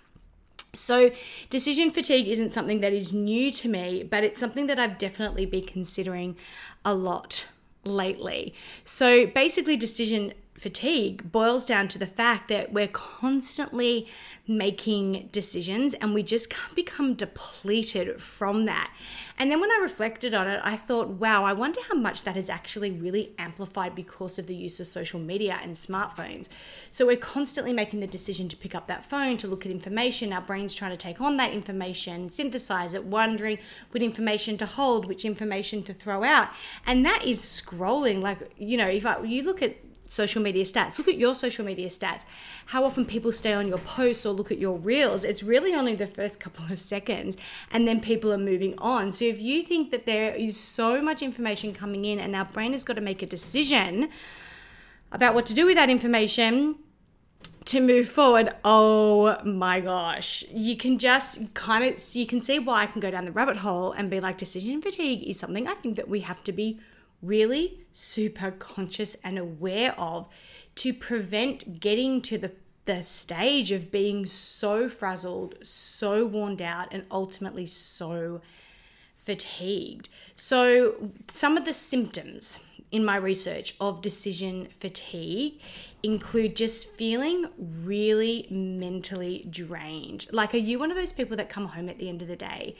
so, 0.73 1.11
decision 1.49 1.89
fatigue 1.91 2.27
isn't 2.27 2.51
something 2.51 2.79
that 2.81 2.93
is 2.93 3.13
new 3.13 3.49
to 3.51 3.67
me, 3.67 4.03
but 4.03 4.23
it's 4.23 4.39
something 4.39 4.67
that 4.67 4.79
I've 4.79 4.97
definitely 4.97 5.45
been 5.45 5.65
considering 5.65 6.35
a 6.85 6.93
lot 6.93 7.47
lately. 7.83 8.53
So, 8.83 9.25
basically, 9.25 9.77
decision 9.77 10.33
fatigue 10.53 11.31
boils 11.31 11.65
down 11.65 11.87
to 11.87 11.97
the 11.97 12.05
fact 12.05 12.49
that 12.49 12.71
we're 12.71 12.87
constantly 12.87 14.07
making 14.49 15.29
decisions 15.31 15.93
and 15.93 16.13
we 16.13 16.23
just 16.23 16.49
can't 16.49 16.75
become 16.75 17.13
depleted 17.13 18.19
from 18.19 18.65
that. 18.65 18.91
And 19.37 19.49
then 19.49 19.61
when 19.61 19.71
I 19.71 19.79
reflected 19.81 20.33
on 20.33 20.47
it, 20.47 20.59
I 20.63 20.75
thought, 20.75 21.07
wow, 21.07 21.45
I 21.45 21.53
wonder 21.53 21.79
how 21.87 21.95
much 21.95 22.23
that 22.23 22.35
has 22.35 22.49
actually 22.49 22.91
really 22.91 23.33
amplified 23.37 23.95
because 23.95 24.39
of 24.39 24.47
the 24.47 24.55
use 24.55 24.79
of 24.79 24.87
social 24.87 25.19
media 25.19 25.59
and 25.61 25.73
smartphones. 25.73 26.49
So 26.91 27.05
we're 27.05 27.15
constantly 27.15 27.71
making 27.71 27.99
the 27.99 28.07
decision 28.07 28.49
to 28.49 28.57
pick 28.57 28.75
up 28.75 28.87
that 28.87 29.05
phone, 29.05 29.37
to 29.37 29.47
look 29.47 29.65
at 29.65 29.71
information. 29.71 30.33
Our 30.33 30.41
brain's 30.41 30.75
trying 30.75 30.91
to 30.91 30.97
take 30.97 31.21
on 31.21 31.37
that 31.37 31.53
information, 31.53 32.29
synthesize 32.29 32.93
it, 32.93 33.05
wondering 33.05 33.59
what 33.91 34.01
information 34.01 34.57
to 34.57 34.65
hold, 34.65 35.05
which 35.05 35.23
information 35.23 35.83
to 35.83 35.93
throw 35.93 36.23
out. 36.23 36.49
And 36.85 37.05
that 37.05 37.23
is 37.23 37.39
scrolling. 37.39 38.21
Like, 38.21 38.51
you 38.57 38.77
know, 38.77 38.87
if 38.87 39.05
I, 39.05 39.21
you 39.21 39.43
look 39.43 39.61
at 39.61 39.77
social 40.09 40.41
media 40.41 40.65
stats. 40.65 40.97
Look 40.97 41.07
at 41.07 41.17
your 41.17 41.33
social 41.33 41.63
media 41.63 41.87
stats. 41.87 42.25
How 42.65 42.83
often 42.83 43.05
people 43.05 43.31
stay 43.31 43.53
on 43.53 43.67
your 43.67 43.77
posts 43.77 44.25
or 44.25 44.33
look 44.33 44.51
at 44.51 44.57
your 44.57 44.77
reels. 44.77 45.23
It's 45.23 45.41
really 45.41 45.73
only 45.73 45.95
the 45.95 46.07
first 46.07 46.39
couple 46.39 46.65
of 46.65 46.79
seconds 46.79 47.37
and 47.71 47.87
then 47.87 48.01
people 48.01 48.33
are 48.33 48.37
moving 48.37 48.77
on. 48.79 49.13
So 49.13 49.25
if 49.25 49.41
you 49.41 49.63
think 49.63 49.91
that 49.91 50.05
there 50.05 50.33
is 50.35 50.59
so 50.59 51.01
much 51.01 51.21
information 51.21 51.73
coming 51.73 52.03
in 52.03 52.19
and 52.19 52.35
our 52.35 52.45
brain 52.45 52.73
has 52.73 52.83
got 52.83 52.95
to 52.95 53.01
make 53.01 53.21
a 53.21 53.27
decision 53.27 54.09
about 55.11 55.35
what 55.35 55.45
to 55.45 55.53
do 55.53 55.65
with 55.65 55.75
that 55.75 55.89
information, 55.89 56.75
to 57.65 57.79
move 57.79 58.09
forward, 58.09 58.51
oh 58.65 59.37
my 59.43 59.79
gosh, 59.79 60.43
you 60.51 60.75
can 60.75 60.97
just 60.97 61.53
kind 61.53 61.83
of 61.83 62.03
you 62.15 62.25
can 62.25 62.41
see 62.41 62.57
why 62.57 62.81
I 62.81 62.85
can 62.87 62.99
go 62.99 63.11
down 63.11 63.25
the 63.25 63.31
rabbit 63.31 63.57
hole 63.57 63.91
and 63.91 64.09
be 64.09 64.19
like 64.19 64.39
decision 64.39 64.81
fatigue 64.81 65.21
is 65.23 65.39
something 65.39 65.67
I 65.67 65.75
think 65.75 65.95
that 65.97 66.09
we 66.09 66.21
have 66.21 66.43
to 66.45 66.51
be 66.51 66.79
really 67.21 67.85
super 67.93 68.51
conscious 68.51 69.15
and 69.23 69.37
aware 69.37 69.97
of 69.99 70.27
to 70.75 70.93
prevent 70.93 71.79
getting 71.79 72.21
to 72.21 72.37
the 72.37 72.51
the 72.89 73.03
stage 73.03 73.71
of 73.71 73.91
being 73.91 74.25
so 74.25 74.89
frazzled, 74.89 75.53
so 75.63 76.25
worn 76.25 76.59
out, 76.59 76.87
and 76.91 77.05
ultimately 77.11 77.67
so 77.67 78.41
fatigued. 79.15 80.09
So, 80.35 81.11
some 81.27 81.55
of 81.55 81.65
the 81.65 81.73
symptoms 81.73 82.59
in 82.91 83.05
my 83.05 83.15
research 83.15 83.75
of 83.79 84.01
decision 84.01 84.69
fatigue 84.71 85.61
include 86.01 86.55
just 86.55 86.89
feeling 86.93 87.45
really 87.59 88.47
mentally 88.49 89.45
drained. 89.51 90.25
Like, 90.31 90.55
are 90.55 90.57
you 90.57 90.79
one 90.79 90.89
of 90.89 90.97
those 90.97 91.11
people 91.11 91.37
that 91.37 91.47
come 91.47 91.67
home 91.67 91.89
at 91.89 91.99
the 91.99 92.09
end 92.09 92.23
of 92.23 92.27
the 92.27 92.35
day 92.35 92.75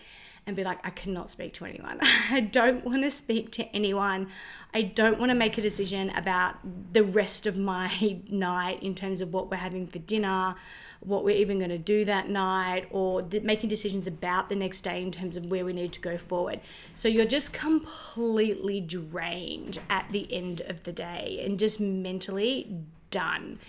and 0.49 0.55
be 0.57 0.63
like, 0.63 0.85
I 0.85 0.89
cannot 0.89 1.29
speak 1.29 1.53
to 1.53 1.65
anyone. 1.65 1.99
I 2.29 2.41
don't 2.41 2.83
want 2.83 3.03
to 3.03 3.11
speak 3.11 3.51
to 3.53 3.65
anyone. 3.75 4.27
I 4.73 4.81
don't 4.81 5.19
want 5.19 5.29
to 5.29 5.35
make 5.35 5.57
a 5.57 5.61
decision 5.61 6.09
about 6.09 6.55
the 6.93 7.03
rest 7.03 7.45
of 7.45 7.57
my 7.57 8.19
night 8.29 8.83
in 8.83 8.93
terms 8.95 9.21
of 9.21 9.33
what 9.33 9.49
we're 9.49 9.57
having 9.57 9.87
for 9.87 9.99
dinner, 9.99 10.55
what 10.99 11.23
we're 11.23 11.37
even 11.37 11.59
going 11.59 11.69
to 11.69 11.77
do 11.77 12.03
that 12.05 12.29
night, 12.29 12.87
or 12.91 13.25
making 13.43 13.69
decisions 13.69 14.07
about 14.07 14.49
the 14.49 14.55
next 14.55 14.81
day 14.81 15.01
in 15.01 15.11
terms 15.11 15.37
of 15.37 15.45
where 15.45 15.63
we 15.63 15.71
need 15.71 15.93
to 15.93 16.01
go 16.01 16.17
forward. 16.17 16.59
So 16.95 17.07
you're 17.07 17.25
just 17.25 17.53
completely 17.53 18.81
drained 18.81 19.79
at 19.89 20.09
the 20.09 20.31
end 20.33 20.61
of 20.67 20.83
the 20.83 20.91
day 20.91 21.41
and 21.45 21.57
just 21.57 21.79
mentally 21.79 22.75
done. 23.11 23.59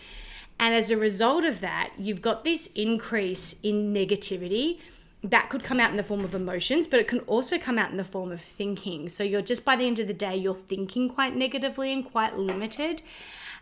And 0.58 0.74
as 0.74 0.90
a 0.90 0.96
result 0.96 1.44
of 1.44 1.60
that, 1.60 1.92
you've 1.96 2.20
got 2.20 2.44
this 2.44 2.68
increase 2.74 3.54
in 3.62 3.94
negativity 3.94 4.78
that 5.22 5.50
could 5.50 5.62
come 5.62 5.80
out 5.80 5.90
in 5.90 5.96
the 5.96 6.02
form 6.02 6.24
of 6.24 6.34
emotions, 6.34 6.86
but 6.86 6.98
it 6.98 7.08
can 7.08 7.20
also 7.20 7.58
come 7.58 7.78
out 7.78 7.90
in 7.90 7.96
the 7.96 8.04
form 8.04 8.32
of 8.32 8.40
thinking. 8.40 9.08
So 9.08 9.22
you're 9.22 9.42
just 9.42 9.64
by 9.64 9.76
the 9.76 9.86
end 9.86 9.98
of 9.98 10.06
the 10.06 10.14
day, 10.14 10.34
you're 10.36 10.54
thinking 10.54 11.08
quite 11.08 11.36
negatively 11.36 11.92
and 11.92 12.04
quite 12.04 12.38
limited. 12.38 13.02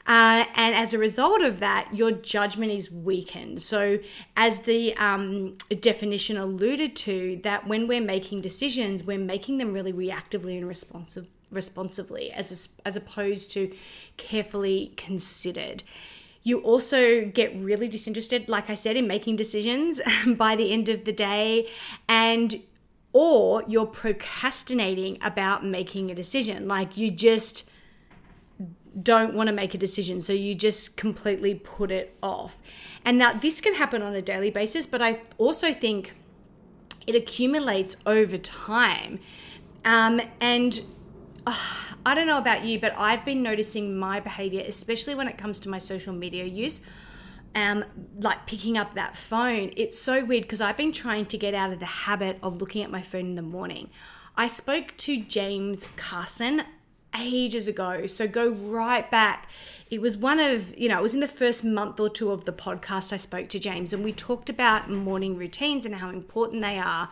Uh, 0.06 0.44
and 0.54 0.74
as 0.74 0.94
a 0.94 0.98
result 0.98 1.42
of 1.42 1.60
that, 1.60 1.88
your 1.92 2.10
judgment 2.10 2.72
is 2.72 2.90
weakened. 2.90 3.60
So, 3.60 3.98
as 4.38 4.60
the 4.60 4.96
um, 4.96 5.58
definition 5.80 6.38
alluded 6.38 6.96
to, 6.96 7.40
that 7.42 7.66
when 7.66 7.86
we're 7.86 8.00
making 8.00 8.40
decisions, 8.40 9.04
we're 9.04 9.18
making 9.18 9.58
them 9.58 9.74
really 9.74 9.92
reactively 9.92 10.56
and 10.56 10.66
responsive, 10.66 11.26
responsively, 11.50 12.30
as 12.30 12.70
as 12.86 12.96
opposed 12.96 13.50
to 13.50 13.70
carefully 14.16 14.94
considered. 14.96 15.82
You 16.48 16.60
also 16.60 17.26
get 17.26 17.54
really 17.56 17.88
disinterested, 17.88 18.48
like 18.48 18.70
I 18.70 18.74
said, 18.74 18.96
in 18.96 19.06
making 19.06 19.36
decisions 19.36 20.00
by 20.26 20.56
the 20.56 20.72
end 20.72 20.88
of 20.88 21.04
the 21.04 21.12
day, 21.12 21.68
and 22.08 22.62
or 23.12 23.64
you're 23.66 23.86
procrastinating 23.86 25.18
about 25.22 25.64
making 25.64 26.10
a 26.10 26.14
decision. 26.14 26.68
Like 26.68 26.96
you 26.96 27.10
just 27.10 27.68
don't 29.02 29.34
want 29.34 29.48
to 29.48 29.52
make 29.52 29.74
a 29.74 29.78
decision, 29.78 30.20
so 30.20 30.32
you 30.32 30.54
just 30.54 30.96
completely 30.96 31.54
put 31.54 31.90
it 31.90 32.16
off. 32.22 32.62
And 33.04 33.18
now 33.18 33.32
this 33.32 33.60
can 33.60 33.74
happen 33.74 34.02
on 34.02 34.14
a 34.14 34.22
daily 34.22 34.50
basis, 34.50 34.86
but 34.86 35.02
I 35.02 35.20
also 35.36 35.72
think 35.72 36.14
it 37.06 37.14
accumulates 37.14 37.96
over 38.06 38.38
time. 38.38 39.20
Um, 39.84 40.20
and 40.40 40.80
I 42.06 42.14
don't 42.14 42.26
know 42.26 42.38
about 42.38 42.64
you, 42.64 42.78
but 42.78 42.94
I've 42.96 43.24
been 43.24 43.42
noticing 43.42 43.98
my 43.98 44.20
behavior, 44.20 44.64
especially 44.66 45.14
when 45.14 45.28
it 45.28 45.36
comes 45.36 45.60
to 45.60 45.68
my 45.68 45.78
social 45.78 46.12
media 46.12 46.44
use. 46.44 46.80
Um, 47.54 47.84
like 48.20 48.46
picking 48.46 48.76
up 48.76 48.94
that 48.94 49.16
phone, 49.16 49.72
it's 49.76 49.98
so 49.98 50.24
weird 50.24 50.42
because 50.42 50.60
I've 50.60 50.76
been 50.76 50.92
trying 50.92 51.26
to 51.26 51.38
get 51.38 51.54
out 51.54 51.72
of 51.72 51.80
the 51.80 51.86
habit 51.86 52.38
of 52.42 52.60
looking 52.60 52.82
at 52.82 52.90
my 52.90 53.02
phone 53.02 53.26
in 53.26 53.34
the 53.34 53.42
morning. 53.42 53.90
I 54.36 54.46
spoke 54.46 54.96
to 54.98 55.16
James 55.16 55.86
Carson 55.96 56.62
ages 57.18 57.66
ago, 57.66 58.06
so 58.06 58.28
go 58.28 58.50
right 58.50 59.10
back. 59.10 59.48
It 59.90 60.00
was 60.00 60.16
one 60.16 60.38
of, 60.38 60.76
you 60.78 60.88
know, 60.88 60.98
it 60.98 61.02
was 61.02 61.14
in 61.14 61.20
the 61.20 61.26
first 61.26 61.64
month 61.64 61.98
or 61.98 62.10
two 62.10 62.30
of 62.30 62.44
the 62.44 62.52
podcast 62.52 63.12
I 63.12 63.16
spoke 63.16 63.48
to 63.48 63.58
James, 63.58 63.92
and 63.92 64.04
we 64.04 64.12
talked 64.12 64.50
about 64.50 64.90
morning 64.90 65.36
routines 65.36 65.86
and 65.86 65.96
how 65.96 66.10
important 66.10 66.62
they 66.62 66.78
are 66.78 67.08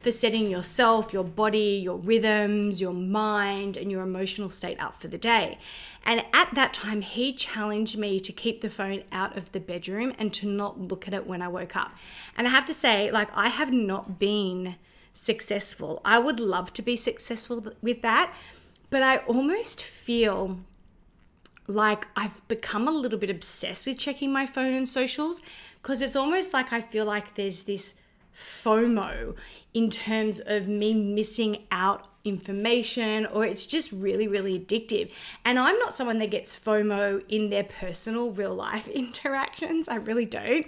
for 0.00 0.10
setting 0.10 0.48
yourself, 0.48 1.12
your 1.12 1.24
body, 1.24 1.80
your 1.82 1.98
rhythms, 1.98 2.80
your 2.80 2.94
mind, 2.94 3.76
and 3.76 3.90
your 3.90 4.02
emotional 4.02 4.48
state 4.48 4.80
up 4.80 4.96
for 4.96 5.08
the 5.08 5.18
day. 5.18 5.58
And 6.04 6.24
at 6.32 6.54
that 6.54 6.72
time, 6.72 7.02
he 7.02 7.34
challenged 7.34 7.98
me 7.98 8.18
to 8.20 8.32
keep 8.32 8.62
the 8.62 8.70
phone 8.70 9.02
out 9.12 9.36
of 9.36 9.52
the 9.52 9.60
bedroom 9.60 10.14
and 10.18 10.32
to 10.34 10.48
not 10.48 10.80
look 10.80 11.06
at 11.06 11.12
it 11.12 11.26
when 11.26 11.42
I 11.42 11.48
woke 11.48 11.76
up. 11.76 11.92
And 12.36 12.46
I 12.46 12.50
have 12.50 12.64
to 12.66 12.74
say, 12.74 13.10
like, 13.10 13.28
I 13.34 13.48
have 13.48 13.72
not 13.72 14.18
been 14.18 14.76
successful. 15.12 16.00
I 16.04 16.18
would 16.18 16.40
love 16.40 16.72
to 16.74 16.82
be 16.82 16.96
successful 16.96 17.64
with 17.82 18.00
that, 18.00 18.34
but 18.88 19.02
I 19.02 19.18
almost 19.18 19.82
feel 19.82 20.60
like 21.66 22.08
I've 22.16 22.46
become 22.48 22.88
a 22.88 22.90
little 22.90 23.18
bit 23.18 23.30
obsessed 23.30 23.86
with 23.86 23.98
checking 23.98 24.32
my 24.32 24.46
phone 24.46 24.74
and 24.74 24.88
socials 24.88 25.40
because 25.82 26.00
it's 26.00 26.16
almost 26.16 26.52
like 26.52 26.72
I 26.72 26.80
feel 26.80 27.04
like 27.04 27.34
there's 27.34 27.64
this 27.64 27.94
FOMO 28.40 29.34
in 29.74 29.90
terms 29.90 30.40
of 30.40 30.66
me 30.66 30.94
missing 30.94 31.66
out 31.70 32.06
information 32.24 33.24
or 33.26 33.46
it's 33.46 33.66
just 33.66 33.90
really 33.92 34.28
really 34.28 34.58
addictive. 34.58 35.10
And 35.44 35.58
i'm 35.58 35.78
not 35.78 35.94
someone 35.94 36.18
that 36.18 36.30
gets 36.30 36.58
fomo 36.58 37.22
in 37.28 37.48
their 37.48 37.64
personal 37.64 38.30
real 38.30 38.54
life 38.54 38.88
interactions. 39.02 39.88
I 39.88 39.96
really 39.96 40.26
don't. 40.26 40.66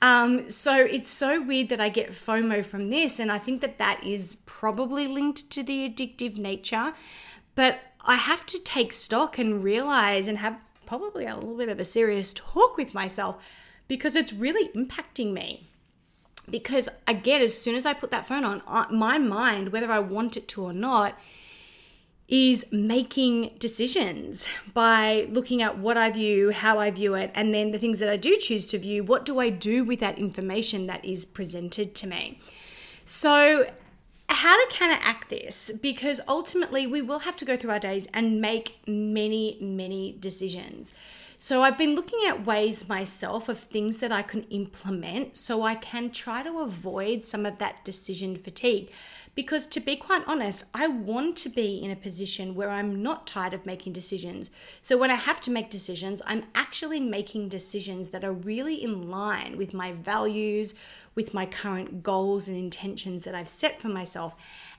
Um, 0.00 0.48
so 0.48 0.76
it's 0.76 1.10
so 1.10 1.42
weird 1.42 1.68
that 1.70 1.80
i 1.80 1.88
get 1.88 2.10
fomo 2.10 2.64
from 2.64 2.90
this 2.90 3.18
and 3.18 3.30
i 3.30 3.38
think 3.38 3.60
that 3.60 3.78
that 3.78 4.02
is 4.04 4.38
probably 4.46 5.06
linked 5.06 5.50
to 5.50 5.62
the 5.62 5.88
addictive 5.88 6.36
nature. 6.36 6.94
But 7.54 7.80
i 8.06 8.16
have 8.16 8.46
to 8.46 8.58
take 8.60 8.92
stock 8.92 9.38
and 9.38 9.62
realize 9.62 10.28
and 10.28 10.38
have 10.38 10.58
probably 10.86 11.26
a 11.26 11.34
little 11.34 11.56
bit 11.56 11.68
of 11.68 11.80
a 11.80 11.84
serious 11.84 12.32
talk 12.34 12.76
with 12.76 12.94
myself 12.94 13.42
because 13.88 14.16
it's 14.16 14.32
really 14.32 14.68
impacting 14.70 15.32
me 15.32 15.68
because 16.50 16.88
again 17.06 17.40
as 17.40 17.56
soon 17.56 17.74
as 17.74 17.86
i 17.86 17.92
put 17.92 18.10
that 18.10 18.26
phone 18.26 18.44
on 18.44 18.62
my 18.90 19.18
mind 19.18 19.70
whether 19.70 19.90
i 19.90 19.98
want 19.98 20.36
it 20.36 20.46
to 20.48 20.62
or 20.62 20.72
not 20.72 21.18
is 22.28 22.64
making 22.70 23.50
decisions 23.58 24.46
by 24.72 25.28
looking 25.30 25.60
at 25.60 25.78
what 25.78 25.98
I 25.98 26.10
view, 26.10 26.50
how 26.52 26.78
I 26.78 26.90
view 26.90 27.14
it, 27.14 27.30
and 27.34 27.52
then 27.52 27.70
the 27.70 27.78
things 27.78 27.98
that 27.98 28.08
I 28.08 28.16
do 28.16 28.34
choose 28.36 28.66
to 28.68 28.78
view, 28.78 29.04
what 29.04 29.26
do 29.26 29.38
I 29.38 29.50
do 29.50 29.84
with 29.84 30.00
that 30.00 30.18
information 30.18 30.86
that 30.86 31.04
is 31.04 31.24
presented 31.24 31.94
to 31.96 32.06
me? 32.06 32.40
So, 33.04 33.70
how 34.30 34.56
to 34.56 34.74
counteract 34.74 35.28
this? 35.28 35.70
Because 35.82 36.20
ultimately, 36.26 36.86
we 36.86 37.02
will 37.02 37.20
have 37.20 37.36
to 37.36 37.44
go 37.44 37.58
through 37.58 37.70
our 37.70 37.78
days 37.78 38.08
and 38.14 38.40
make 38.40 38.78
many, 38.86 39.58
many 39.60 40.16
decisions. 40.18 40.94
So 41.44 41.60
I've 41.60 41.76
been 41.76 41.94
looking 41.94 42.20
at 42.26 42.46
ways 42.46 42.88
myself 42.88 43.50
of 43.50 43.58
things 43.58 44.00
that 44.00 44.10
I 44.10 44.22
can 44.22 44.44
implement 44.44 45.36
so 45.36 45.60
I 45.60 45.74
can 45.74 46.08
try 46.08 46.42
to 46.42 46.60
avoid 46.60 47.26
some 47.26 47.44
of 47.44 47.58
that 47.58 47.84
decision 47.84 48.34
fatigue. 48.34 48.90
Because 49.34 49.66
to 49.66 49.80
be 49.80 49.94
quite 49.94 50.22
honest, 50.26 50.64
I 50.72 50.88
want 50.88 51.36
to 51.38 51.50
be 51.50 51.84
in 51.84 51.90
a 51.90 51.96
position 51.96 52.54
where 52.54 52.70
I'm 52.70 53.02
not 53.02 53.26
tired 53.26 53.52
of 53.52 53.66
making 53.66 53.92
decisions. 53.92 54.50
So 54.80 54.96
when 54.96 55.10
I 55.10 55.16
have 55.16 55.42
to 55.42 55.50
make 55.50 55.68
decisions, 55.68 56.22
I'm 56.24 56.44
actually 56.54 57.00
making 57.00 57.50
decisions 57.50 58.08
that 58.08 58.24
are 58.24 58.32
really 58.32 58.82
in 58.82 59.10
line 59.10 59.58
with 59.58 59.74
my 59.74 59.92
values, 59.92 60.74
with 61.14 61.34
my 61.34 61.44
current 61.44 62.02
goals 62.02 62.48
and 62.48 62.56
intentions 62.56 63.24
that 63.24 63.34
I've 63.34 63.50
set 63.50 63.78
for 63.78 63.88
myself 63.88 64.34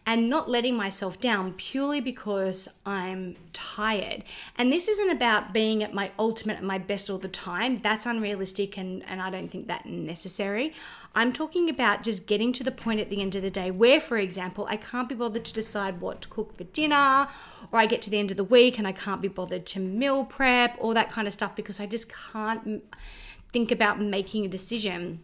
and 0.06 0.30
not 0.30 0.48
letting 0.48 0.76
myself 0.78 1.20
down 1.20 1.54
purely 1.54 2.00
because 2.00 2.68
I'm 2.86 3.36
tired. 3.54 4.24
And 4.56 4.72
this 4.72 4.88
isn't 4.88 5.10
about 5.10 5.52
being 5.52 5.82
at 5.82 5.94
my 5.94 6.12
ultimate 6.20 6.60
and 6.60 6.68
my 6.68 6.78
best 6.78 7.10
all 7.10 7.18
the 7.18 7.28
time. 7.28 7.78
That's 7.78 8.06
unrealistic 8.06 8.78
and, 8.78 9.04
and 9.08 9.20
I 9.20 9.32
don't 9.32 9.50
think 9.50 9.68
that 9.68 9.86
necessary. 9.88 10.74
I'm 11.16 11.34
talking 11.34 11.70
about 11.70 12.04
just 12.04 12.28
getting 12.28 12.54
to 12.54 12.64
the 12.64 12.72
point 12.72 13.00
at 13.00 13.10
the 13.10 13.22
end 13.22 13.36
of 13.36 13.42
the 13.42 13.50
day 13.50 13.72
where, 13.72 14.00
for 14.00 14.18
example, 14.18 14.68
I 14.70 14.76
can't 14.76 15.10
be 15.10 15.16
bothered 15.16 15.46
to 15.46 15.54
decide 15.54 16.02
what 16.02 16.22
to 16.22 16.28
cook 16.28 16.56
for 16.56 16.66
dinner, 16.66 17.28
or 17.72 17.80
I 17.80 17.88
get 17.88 18.02
to 18.04 18.10
the 18.12 18.20
end 18.20 18.32
of 18.32 18.38
the 18.38 18.44
week 18.44 18.78
and 18.78 18.88
I 18.88 18.92
can't 18.92 19.22
be 19.22 19.28
bothered 19.28 19.66
to 19.68 19.80
meal 19.80 20.26
prep, 20.26 20.78
all 20.80 20.94
that 20.94 21.12
kind 21.12 21.28
of 21.28 21.34
stuff 21.34 21.56
because 21.56 21.80
I 21.80 21.88
just 21.88 22.12
can't 22.32 22.84
think 23.52 23.72
about 23.72 24.00
making 24.00 24.46
a 24.46 24.50
decision 24.50 25.24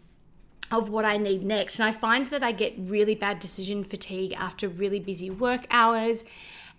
of 0.71 0.89
what 0.89 1.05
I 1.05 1.17
need 1.17 1.43
next. 1.43 1.79
And 1.79 1.87
I 1.87 1.91
find 1.91 2.25
that 2.27 2.43
I 2.43 2.51
get 2.51 2.73
really 2.77 3.15
bad 3.15 3.39
decision 3.39 3.83
fatigue 3.83 4.33
after 4.37 4.67
really 4.67 4.99
busy 4.99 5.29
work 5.29 5.67
hours. 5.69 6.23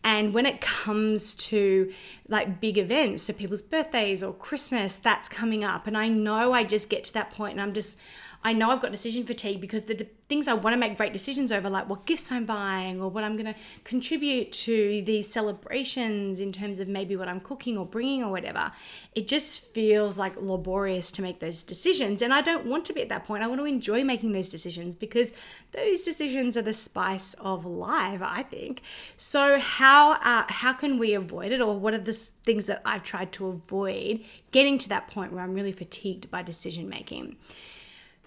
And 0.05 0.35
when 0.35 0.47
it 0.47 0.61
comes 0.61 1.35
to 1.37 1.93
like 2.29 2.61
big 2.61 2.77
events, 2.77 3.25
so 3.25 3.33
people's 3.33 3.63
birthdays 3.63 4.23
or 4.23 4.33
Christmas, 4.33 4.97
that's 4.97 5.29
coming 5.29 5.63
up. 5.63 5.87
And 5.87 5.97
I 5.97 6.09
know 6.09 6.53
I 6.53 6.65
just 6.65 6.89
get 6.89 7.05
to 7.05 7.15
that 7.15 7.31
point 7.31 7.53
and 7.53 7.61
I'm 7.61 7.73
just, 7.73 7.97
I 8.45 8.53
know 8.53 8.71
I've 8.71 8.81
got 8.81 8.91
decision 8.91 9.25
fatigue 9.25 9.61
because 9.61 9.85
the 9.85 10.07
things 10.29 10.49
I 10.49 10.55
want 10.55 10.75
to 10.75 10.79
make 10.79 10.97
great 10.97 11.13
decisions 11.13 11.53
over, 11.53 11.71
like 11.71 11.89
what 11.89 12.07
gifts 12.07 12.33
I'm 12.33 12.45
buying 12.45 13.01
or 13.01 13.09
what 13.09 13.23
I'm 13.23 13.37
going 13.37 13.53
to 13.53 13.55
contribute 13.85 14.51
to 14.53 15.03
these 15.03 15.33
celebrations 15.33 16.41
in 16.41 16.51
terms 16.51 16.81
of 16.81 16.89
maybe 16.89 17.15
what 17.15 17.29
I'm 17.29 17.39
cooking 17.39 17.79
or 17.79 17.87
bringing 17.87 18.25
or 18.25 18.33
whatever, 18.33 18.73
it 19.15 19.29
just 19.29 19.61
feels 19.61 20.19
like 20.19 20.35
laborious 20.37 21.13
to 21.13 21.23
make 21.23 21.39
those 21.39 21.63
decisions. 21.63 22.21
And 22.21 22.35
I 22.35 22.41
don't 22.41 22.67
want 22.67 22.85
to 22.87 22.93
be 22.93 23.01
at 23.01 23.09
that 23.11 23.27
point. 23.27 23.45
I 23.45 23.47
want 23.47 23.61
to 23.61 23.65
enjoy 23.65 24.03
making 24.03 24.33
those 24.33 24.49
decisions 24.49 24.97
because 24.97 25.33
those 25.71 26.03
decisions 26.03 26.57
are 26.57 26.63
the 26.63 26.73
spice 26.73 27.35
of 27.35 27.65
life, 27.65 28.23
I 28.23 28.43
think. 28.43 28.83
So 29.17 29.61
how 29.61 30.15
uh, 30.15 30.45
how 30.49 30.73
can 30.73 30.99
we 30.99 31.15
avoid 31.15 31.53
it, 31.53 31.61
or 31.61 31.79
what 31.79 31.95
are 31.95 31.99
the 31.99 32.13
things 32.13 32.67
that 32.67 32.83
I've 32.85 33.03
tried 33.03 33.33
to 33.33 33.47
avoid 33.47 34.25
getting 34.51 34.79
to 34.79 34.89
that 34.89 35.09
point 35.09 35.33
where 35.33 35.45
I'm 35.45 35.55
really 35.55 35.73
fatigued 35.73 36.31
by 36.31 36.43
decision 36.43 36.89
making? 36.89 37.37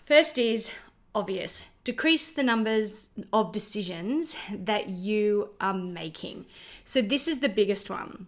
First 0.06 0.38
is 0.38 0.72
obvious 1.16 1.64
decrease 1.84 2.32
the 2.32 2.44
numbers 2.44 3.10
of 3.34 3.52
decisions 3.52 4.36
that 4.52 4.90
you 4.90 5.50
are 5.60 5.74
making. 5.74 6.46
So, 6.84 7.02
this 7.02 7.28
is 7.28 7.40
the 7.40 7.50
biggest 7.50 7.90
one. 7.90 8.28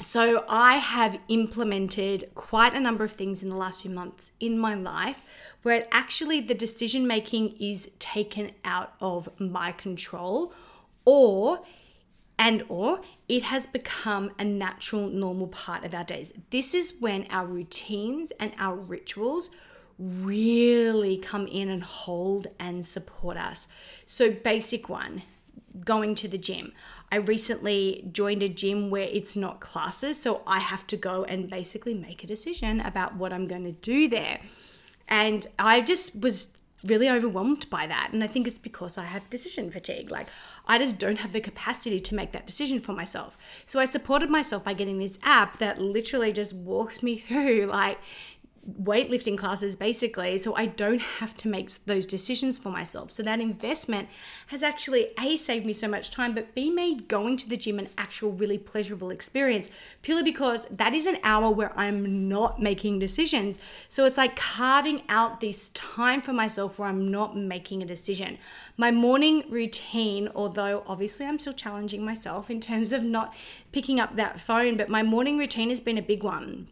So, 0.00 0.44
I 0.48 0.78
have 0.78 1.20
implemented 1.28 2.30
quite 2.34 2.74
a 2.74 2.80
number 2.80 3.04
of 3.04 3.12
things 3.12 3.44
in 3.44 3.48
the 3.48 3.56
last 3.56 3.82
few 3.82 3.92
months 3.92 4.32
in 4.40 4.58
my 4.58 4.74
life 4.74 5.24
where 5.62 5.86
actually 5.92 6.40
the 6.40 6.54
decision 6.54 7.06
making 7.06 7.56
is 7.60 7.92
taken 8.00 8.50
out 8.64 8.94
of 9.00 9.28
my 9.38 9.70
control 9.70 10.52
or 11.04 11.62
and 12.38 12.64
or 12.68 13.02
it 13.28 13.44
has 13.44 13.68
become 13.68 14.32
a 14.36 14.44
natural 14.44 15.08
normal 15.08 15.46
part 15.46 15.84
of 15.84 15.94
our 15.94 16.02
days. 16.02 16.32
This 16.50 16.74
is 16.74 16.94
when 16.98 17.26
our 17.30 17.46
routines 17.46 18.32
and 18.40 18.52
our 18.58 18.74
rituals 18.74 19.50
really 19.98 21.16
come 21.16 21.46
in 21.46 21.68
and 21.68 21.82
hold 21.82 22.48
and 22.58 22.86
support 22.86 23.36
us. 23.36 23.68
So 24.06 24.30
basic 24.30 24.88
one, 24.88 25.22
going 25.84 26.14
to 26.16 26.28
the 26.28 26.38
gym. 26.38 26.72
I 27.10 27.16
recently 27.16 28.08
joined 28.10 28.42
a 28.42 28.48
gym 28.48 28.88
where 28.88 29.08
it's 29.10 29.36
not 29.36 29.60
classes, 29.60 30.18
so 30.18 30.42
I 30.46 30.60
have 30.60 30.86
to 30.88 30.96
go 30.96 31.24
and 31.24 31.50
basically 31.50 31.94
make 31.94 32.24
a 32.24 32.26
decision 32.26 32.80
about 32.80 33.16
what 33.16 33.32
I'm 33.32 33.46
going 33.46 33.64
to 33.64 33.72
do 33.72 34.08
there. 34.08 34.40
And 35.08 35.46
I 35.58 35.82
just 35.82 36.20
was 36.20 36.48
really 36.84 37.08
overwhelmed 37.08 37.68
by 37.70 37.86
that. 37.86 38.10
And 38.12 38.24
I 38.24 38.26
think 38.26 38.46
it's 38.46 38.58
because 38.58 38.98
I 38.98 39.04
have 39.04 39.28
decision 39.30 39.70
fatigue. 39.70 40.10
Like, 40.10 40.28
I 40.66 40.78
just 40.78 40.98
don't 40.98 41.18
have 41.18 41.32
the 41.32 41.40
capacity 41.40 42.00
to 42.00 42.14
make 42.14 42.32
that 42.32 42.46
decision 42.46 42.78
for 42.78 42.92
myself. 42.92 43.36
So 43.66 43.78
I 43.78 43.84
supported 43.84 44.30
myself 44.30 44.64
by 44.64 44.74
getting 44.74 44.98
this 44.98 45.18
app 45.22 45.58
that 45.58 45.80
literally 45.80 46.32
just 46.32 46.54
walks 46.54 47.02
me 47.02 47.16
through, 47.18 47.66
like, 47.66 47.98
weightlifting 48.80 49.36
classes 49.36 49.74
basically 49.74 50.38
so 50.38 50.54
I 50.54 50.66
don't 50.66 51.00
have 51.00 51.36
to 51.38 51.48
make 51.48 51.72
those 51.84 52.06
decisions 52.06 52.60
for 52.60 52.70
myself. 52.70 53.10
So 53.10 53.22
that 53.24 53.40
investment 53.40 54.08
has 54.48 54.62
actually 54.62 55.08
A 55.20 55.36
saved 55.36 55.66
me 55.66 55.72
so 55.72 55.88
much 55.88 56.12
time 56.12 56.32
but 56.32 56.54
B 56.54 56.70
made 56.70 57.08
going 57.08 57.36
to 57.38 57.48
the 57.48 57.56
gym 57.56 57.80
an 57.80 57.88
actual 57.98 58.30
really 58.30 58.58
pleasurable 58.58 59.10
experience 59.10 59.68
purely 60.02 60.22
because 60.22 60.64
that 60.70 60.94
is 60.94 61.06
an 61.06 61.18
hour 61.24 61.50
where 61.50 61.76
I'm 61.76 62.28
not 62.28 62.62
making 62.62 63.00
decisions. 63.00 63.58
So 63.88 64.04
it's 64.04 64.16
like 64.16 64.36
carving 64.36 65.02
out 65.08 65.40
this 65.40 65.70
time 65.70 66.20
for 66.20 66.32
myself 66.32 66.78
where 66.78 66.88
I'm 66.88 67.10
not 67.10 67.36
making 67.36 67.82
a 67.82 67.86
decision. 67.86 68.38
My 68.76 68.92
morning 68.92 69.42
routine 69.48 70.28
although 70.36 70.84
obviously 70.86 71.26
I'm 71.26 71.40
still 71.40 71.52
challenging 71.52 72.04
myself 72.04 72.48
in 72.48 72.60
terms 72.60 72.92
of 72.92 73.04
not 73.04 73.34
picking 73.72 73.98
up 73.98 74.14
that 74.14 74.38
phone 74.38 74.76
but 74.76 74.88
my 74.88 75.02
morning 75.02 75.36
routine 75.36 75.70
has 75.70 75.80
been 75.80 75.98
a 75.98 76.02
big 76.02 76.22
one 76.22 76.68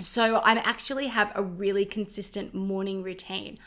so 0.00 0.36
I 0.36 0.52
actually 0.54 1.08
have 1.08 1.32
a 1.34 1.42
really 1.42 1.84
consistent 1.84 2.54
morning 2.54 3.02
routine. 3.02 3.58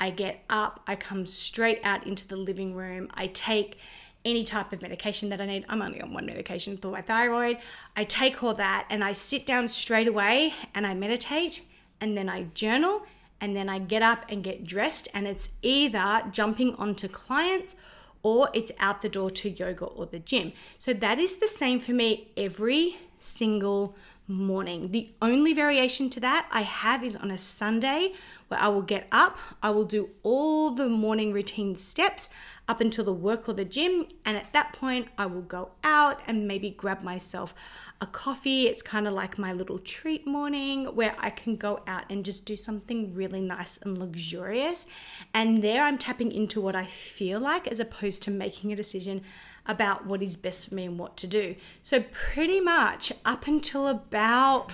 I 0.00 0.10
get 0.10 0.44
up, 0.48 0.80
I 0.86 0.96
come 0.96 1.26
straight 1.26 1.80
out 1.82 2.06
into 2.06 2.26
the 2.26 2.36
living 2.36 2.74
room, 2.74 3.08
I 3.14 3.28
take 3.28 3.78
any 4.24 4.44
type 4.44 4.72
of 4.72 4.82
medication 4.82 5.28
that 5.30 5.40
I 5.40 5.46
need. 5.46 5.64
I'm 5.68 5.80
only 5.80 6.00
on 6.00 6.12
one 6.12 6.26
medication 6.26 6.76
for 6.76 6.88
my 6.88 7.00
thyroid. 7.00 7.58
I 7.96 8.04
take 8.04 8.42
all 8.42 8.54
that 8.54 8.86
and 8.90 9.02
I 9.02 9.12
sit 9.12 9.46
down 9.46 9.68
straight 9.68 10.08
away 10.08 10.54
and 10.74 10.86
I 10.86 10.94
meditate 10.94 11.62
and 12.00 12.16
then 12.16 12.28
I 12.28 12.44
journal 12.54 13.04
and 13.40 13.54
then 13.54 13.68
I 13.68 13.78
get 13.78 14.02
up 14.02 14.24
and 14.28 14.42
get 14.42 14.64
dressed 14.64 15.08
and 15.14 15.26
it's 15.26 15.50
either 15.62 16.24
jumping 16.32 16.74
onto 16.74 17.08
clients 17.08 17.76
or 18.22 18.50
it's 18.52 18.72
out 18.80 19.00
the 19.00 19.08
door 19.08 19.30
to 19.30 19.50
yoga 19.50 19.84
or 19.84 20.06
the 20.06 20.18
gym. 20.18 20.52
So 20.78 20.92
that 20.92 21.18
is 21.18 21.36
the 21.36 21.48
same 21.48 21.78
for 21.78 21.92
me 21.92 22.28
every 22.36 22.96
single 23.18 23.96
morning. 24.28 24.92
The 24.92 25.10
only 25.22 25.54
variation 25.54 26.10
to 26.10 26.20
that 26.20 26.48
I 26.52 26.60
have 26.62 27.02
is 27.02 27.16
on 27.16 27.30
a 27.30 27.38
Sunday 27.38 28.12
where 28.48 28.60
I 28.60 28.68
will 28.68 28.82
get 28.82 29.08
up, 29.10 29.38
I 29.62 29.70
will 29.70 29.84
do 29.84 30.10
all 30.22 30.70
the 30.70 30.88
morning 30.88 31.32
routine 31.32 31.74
steps 31.74 32.28
up 32.68 32.80
until 32.82 33.04
the 33.04 33.12
work 33.12 33.48
or 33.48 33.54
the 33.54 33.64
gym, 33.64 34.06
and 34.26 34.36
at 34.36 34.52
that 34.52 34.74
point, 34.74 35.08
I 35.16 35.24
will 35.26 35.42
go 35.42 35.70
out 35.82 36.20
and 36.26 36.46
maybe 36.46 36.70
grab 36.70 37.02
myself 37.02 37.54
a 38.00 38.06
coffee. 38.06 38.66
It's 38.66 38.82
kind 38.82 39.08
of 39.08 39.14
like 39.14 39.38
my 39.38 39.52
little 39.54 39.78
treat 39.78 40.26
morning 40.26 40.84
where 40.94 41.14
I 41.18 41.30
can 41.30 41.56
go 41.56 41.80
out 41.86 42.04
and 42.10 42.24
just 42.24 42.44
do 42.44 42.56
something 42.56 43.14
really 43.14 43.40
nice 43.40 43.78
and 43.78 43.96
luxurious. 43.98 44.86
And 45.32 45.64
there 45.64 45.82
I'm 45.82 45.98
tapping 45.98 46.30
into 46.30 46.60
what 46.60 46.76
I 46.76 46.84
feel 46.84 47.40
like 47.40 47.66
as 47.66 47.80
opposed 47.80 48.22
to 48.24 48.30
making 48.30 48.72
a 48.72 48.76
decision 48.76 49.22
about 49.68 50.06
what 50.06 50.22
is 50.22 50.36
best 50.36 50.68
for 50.68 50.74
me 50.74 50.86
and 50.86 50.98
what 50.98 51.16
to 51.18 51.26
do. 51.26 51.54
So, 51.82 52.02
pretty 52.10 52.58
much 52.60 53.12
up 53.24 53.46
until 53.46 53.86
about 53.86 54.72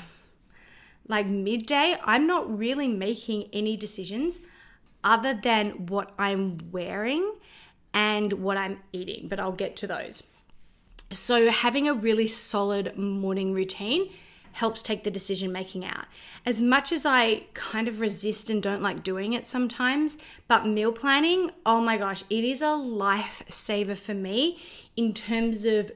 like 1.06 1.26
midday, 1.26 1.96
I'm 2.02 2.26
not 2.26 2.58
really 2.58 2.88
making 2.88 3.48
any 3.52 3.76
decisions 3.76 4.38
other 5.02 5.34
than 5.34 5.86
what 5.86 6.12
I'm 6.18 6.70
wearing 6.70 7.34
and 7.92 8.32
what 8.34 8.56
I'm 8.56 8.80
eating, 8.92 9.28
but 9.28 9.38
I'll 9.38 9.52
get 9.52 9.76
to 9.76 9.86
those. 9.86 10.22
So, 11.10 11.50
having 11.50 11.88
a 11.88 11.94
really 11.94 12.26
solid 12.26 12.96
morning 12.96 13.52
routine 13.52 14.10
helps 14.54 14.82
take 14.82 15.02
the 15.02 15.10
decision 15.10 15.52
making 15.52 15.84
out. 15.84 16.06
As 16.46 16.62
much 16.62 16.92
as 16.92 17.04
I 17.04 17.46
kind 17.54 17.88
of 17.88 18.00
resist 18.00 18.50
and 18.50 18.62
don't 18.62 18.82
like 18.82 19.02
doing 19.02 19.32
it 19.32 19.46
sometimes, 19.46 20.16
but 20.46 20.66
meal 20.66 20.92
planning, 20.92 21.50
oh 21.66 21.80
my 21.80 21.96
gosh, 21.96 22.22
it 22.30 22.44
is 22.44 22.62
a 22.62 22.66
lifesaver 22.66 23.96
for 23.96 24.14
me 24.14 24.60
in 24.96 25.12
terms 25.12 25.64
of 25.64 25.90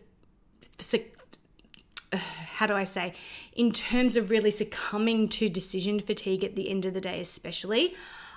how 2.13 2.67
do 2.67 2.75
I 2.75 2.85
say, 2.85 3.15
in 3.55 3.71
terms 3.71 4.17
of 4.17 4.29
really 4.29 4.51
succumbing 4.51 5.29
to 5.31 5.49
decision 5.49 6.01
fatigue 6.01 6.43
at 6.43 6.57
the 6.57 6.69
end 6.69 6.85
of 6.85 6.95
the 6.95 7.01
day, 7.01 7.21
especially. 7.21 7.95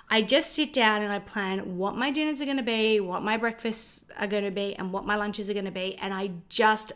I 0.08 0.22
just 0.22 0.52
sit 0.52 0.72
down 0.72 1.02
and 1.02 1.12
I 1.12 1.18
plan 1.18 1.78
what 1.78 1.96
my 1.96 2.12
dinners 2.12 2.40
are 2.40 2.44
going 2.44 2.58
to 2.58 2.62
be, 2.62 3.00
what 3.00 3.22
my 3.22 3.36
breakfasts 3.36 4.04
are 4.18 4.26
going 4.28 4.44
to 4.44 4.50
be, 4.50 4.76
and 4.76 4.92
what 4.92 5.04
my 5.04 5.16
lunches 5.16 5.50
are 5.50 5.54
going 5.54 5.64
to 5.64 5.70
be. 5.70 5.96
And 5.96 6.12
I 6.14 6.30
just 6.48 6.92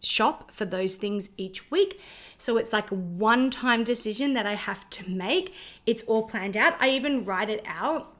shop 0.00 0.52
for 0.52 0.64
those 0.64 0.96
things 0.96 1.30
each 1.36 1.70
week. 1.70 2.00
So 2.38 2.56
it's 2.56 2.72
like 2.72 2.90
a 2.90 2.94
one 2.94 3.50
time 3.50 3.84
decision 3.84 4.32
that 4.34 4.46
I 4.46 4.54
have 4.54 4.88
to 4.90 5.10
make. 5.10 5.52
It's 5.86 6.02
all 6.04 6.22
planned 6.22 6.56
out. 6.56 6.74
I 6.80 6.90
even 6.90 7.24
write 7.24 7.50
it 7.50 7.62
out 7.66 8.14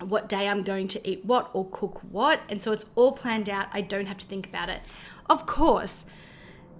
what 0.00 0.28
day 0.28 0.48
I'm 0.48 0.62
going 0.62 0.88
to 0.88 1.08
eat 1.08 1.24
what 1.24 1.50
or 1.52 1.68
cook 1.70 2.00
what. 2.10 2.40
And 2.48 2.62
so 2.62 2.72
it's 2.72 2.86
all 2.94 3.12
planned 3.12 3.48
out. 3.48 3.66
I 3.72 3.80
don't 3.80 4.06
have 4.06 4.18
to 4.18 4.26
think 4.26 4.46
about 4.46 4.68
it. 4.68 4.80
Of 5.28 5.46
course, 5.46 6.06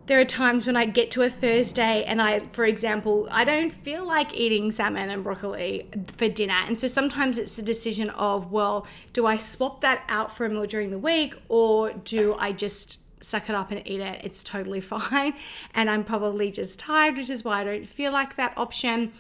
there 0.07 0.19
are 0.19 0.25
times 0.25 0.67
when 0.67 0.77
I 0.77 0.87
get 0.87 1.11
to 1.13 1.23
a 1.23 1.29
Thursday 1.29 2.03
and 2.05 2.23
I, 2.23 2.41
for 2.41 2.65
example, 2.65 3.29
I 3.31 3.45
don't 3.45 3.71
feel 3.71 4.07
like 4.07 4.35
eating 4.35 4.71
salmon 4.71 5.11
and 5.11 5.23
broccoli 5.23 5.91
for 6.07 6.29
dinner. 6.29 6.59
And 6.67 6.79
so 6.79 6.87
sometimes 6.87 7.37
it's 7.37 7.59
a 7.59 7.63
decision 7.63 8.09
of, 8.11 8.51
well, 8.51 8.87
do 9.13 9.27
I 9.27 9.37
swap 9.37 9.83
that 9.83 10.05
out 10.09 10.35
for 10.35 10.47
a 10.47 10.49
meal 10.49 10.65
during 10.65 10.91
the 10.91 10.99
week 10.99 11.35
or 11.49 11.93
do 11.93 12.35
I 12.39 12.53
just 12.53 12.99
suck 13.21 13.49
it 13.49 13.55
up 13.55 13.71
and 13.71 13.87
eat 13.87 14.01
it. 14.01 14.21
It's 14.25 14.43
totally 14.43 14.81
fine. 14.95 15.35
And 15.75 15.91
I'm 15.91 16.05
probably 16.05 16.51
just 16.51 16.79
tired, 16.79 17.17
which 17.17 17.31
is 17.31 17.45
why 17.45 17.61
I 17.61 17.65
don't 17.65 17.87
feel 17.87 18.13
like 18.13 18.37
that 18.37 18.57
option. 18.57 19.13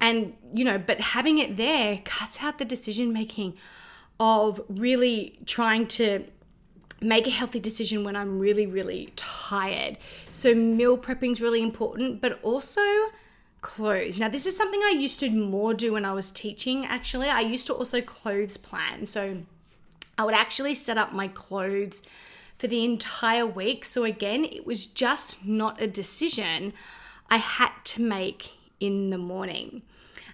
And, 0.00 0.34
you 0.54 0.64
know, 0.64 0.78
but 0.78 1.00
having 1.00 1.38
it 1.38 1.56
there 1.56 2.00
cuts 2.04 2.42
out 2.42 2.58
the 2.58 2.64
decision 2.64 3.12
making 3.12 3.54
of 4.20 4.60
really 4.68 5.38
trying 5.46 5.86
to 5.86 6.24
make 7.00 7.26
a 7.26 7.30
healthy 7.30 7.60
decision 7.60 8.04
when 8.04 8.16
I'm 8.16 8.38
really, 8.38 8.66
really 8.66 9.12
tired. 9.16 9.98
So, 10.32 10.54
meal 10.54 10.96
prepping 10.96 11.32
is 11.32 11.40
really 11.40 11.62
important, 11.62 12.20
but 12.20 12.40
also 12.42 12.80
clothes. 13.60 14.18
Now, 14.18 14.28
this 14.28 14.46
is 14.46 14.56
something 14.56 14.80
I 14.82 14.94
used 14.98 15.20
to 15.20 15.30
more 15.30 15.74
do 15.74 15.92
when 15.92 16.04
I 16.04 16.12
was 16.12 16.30
teaching, 16.30 16.86
actually. 16.86 17.28
I 17.28 17.40
used 17.40 17.66
to 17.66 17.74
also 17.74 18.00
clothes 18.00 18.56
plan. 18.56 19.06
So, 19.06 19.38
I 20.18 20.24
would 20.24 20.34
actually 20.34 20.74
set 20.74 20.96
up 20.96 21.12
my 21.12 21.28
clothes 21.28 22.02
for 22.56 22.66
the 22.66 22.84
entire 22.84 23.46
week. 23.46 23.84
So, 23.84 24.04
again, 24.04 24.44
it 24.44 24.66
was 24.66 24.86
just 24.86 25.44
not 25.44 25.80
a 25.80 25.86
decision 25.86 26.72
I 27.30 27.36
had 27.36 27.72
to 27.84 28.02
make 28.02 28.52
in 28.80 29.10
the 29.10 29.18
morning. 29.18 29.82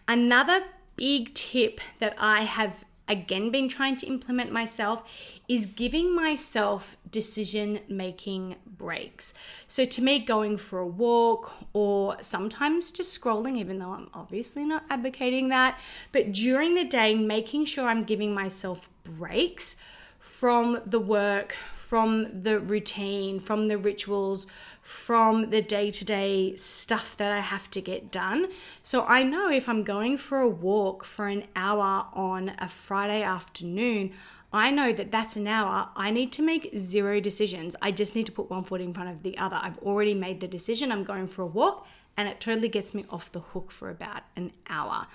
Another 0.08 0.64
big 0.96 1.35
tip 1.35 1.80
that 1.98 2.14
I 2.18 2.42
have 2.42 2.85
again 3.08 3.50
been 3.50 3.68
trying 3.68 3.96
to 3.96 4.06
implement 4.06 4.52
myself 4.52 5.02
is 5.48 5.66
giving 5.66 6.14
myself 6.14 6.96
decision 7.11 7.80
making 7.88 8.56
breaks. 8.64 9.35
So, 9.68 9.85
to 9.85 10.02
me, 10.02 10.18
going 10.18 10.56
for 10.56 10.78
a 10.78 10.87
walk 10.87 11.52
or 11.72 12.16
sometimes 12.20 12.92
just 12.92 13.20
scrolling, 13.20 13.56
even 13.58 13.78
though 13.78 13.92
I'm 13.92 14.08
obviously 14.14 14.64
not 14.64 14.85
advocating 14.90 15.48
that, 15.48 15.78
but 16.12 16.32
during 16.32 16.74
the 16.74 16.85
day, 16.85 17.14
making 17.14 17.64
sure 17.66 17.88
I'm 17.88 18.04
giving 18.04 18.32
myself 18.35 18.88
breaks 19.04 19.76
from 20.18 20.80
the 20.87 21.00
work, 21.00 21.56
from 21.92 22.42
the 22.42 22.59
routine, 22.59 23.38
from 23.38 23.68
the 23.68 23.76
rituals, 23.76 24.46
from 24.81 25.50
the 25.50 25.61
day 25.61 25.90
to 25.90 26.07
day 26.07 26.57
stuff 26.57 27.14
that 27.18 27.31
I 27.31 27.40
have 27.40 27.70
to 27.70 27.83
get 27.83 28.11
done. 28.11 28.48
So 28.83 29.05
I 29.05 29.22
know 29.22 29.50
if 29.50 29.68
I'm 29.68 29.85
going 29.85 30.16
for 30.16 30.38
a 30.38 30.48
walk 30.48 31.05
for 31.05 31.28
an 31.28 31.44
hour 31.55 32.07
on 32.14 32.52
a 32.59 32.66
Friday 32.66 33.22
afternoon, 33.22 34.12
I 34.55 34.70
know 34.70 34.94
that 34.94 35.12
that's 35.12 35.37
an 35.37 35.46
hour. 35.46 35.90
I 35.94 36.11
need 36.11 36.33
to 36.33 36.42
make 36.42 36.70
zero 36.78 37.20
decisions. 37.20 37.76
I 37.83 37.90
just 37.90 38.14
need 38.14 38.24
to 38.24 38.33
put 38.33 38.48
one 38.48 38.64
foot 38.64 38.81
in 38.81 38.94
front 38.94 39.11
of 39.11 39.22
the 39.22 39.37
other. 39.37 39.61
I've 39.61 39.78
already 39.81 40.14
made 40.14 40.40
the 40.40 40.48
decision. 40.48 40.90
I'm 40.90 41.05
going 41.05 41.28
for 41.28 41.42
a 41.42 41.46
walk, 41.46 41.87
and 42.16 42.26
it 42.26 42.40
totally 42.40 42.70
gets 42.70 42.94
me 42.94 43.05
off 43.11 43.31
the 43.31 43.40
hook 43.40 43.70
for 43.70 43.90
about 43.90 44.22
an 44.35 44.52
hour. 44.66 45.09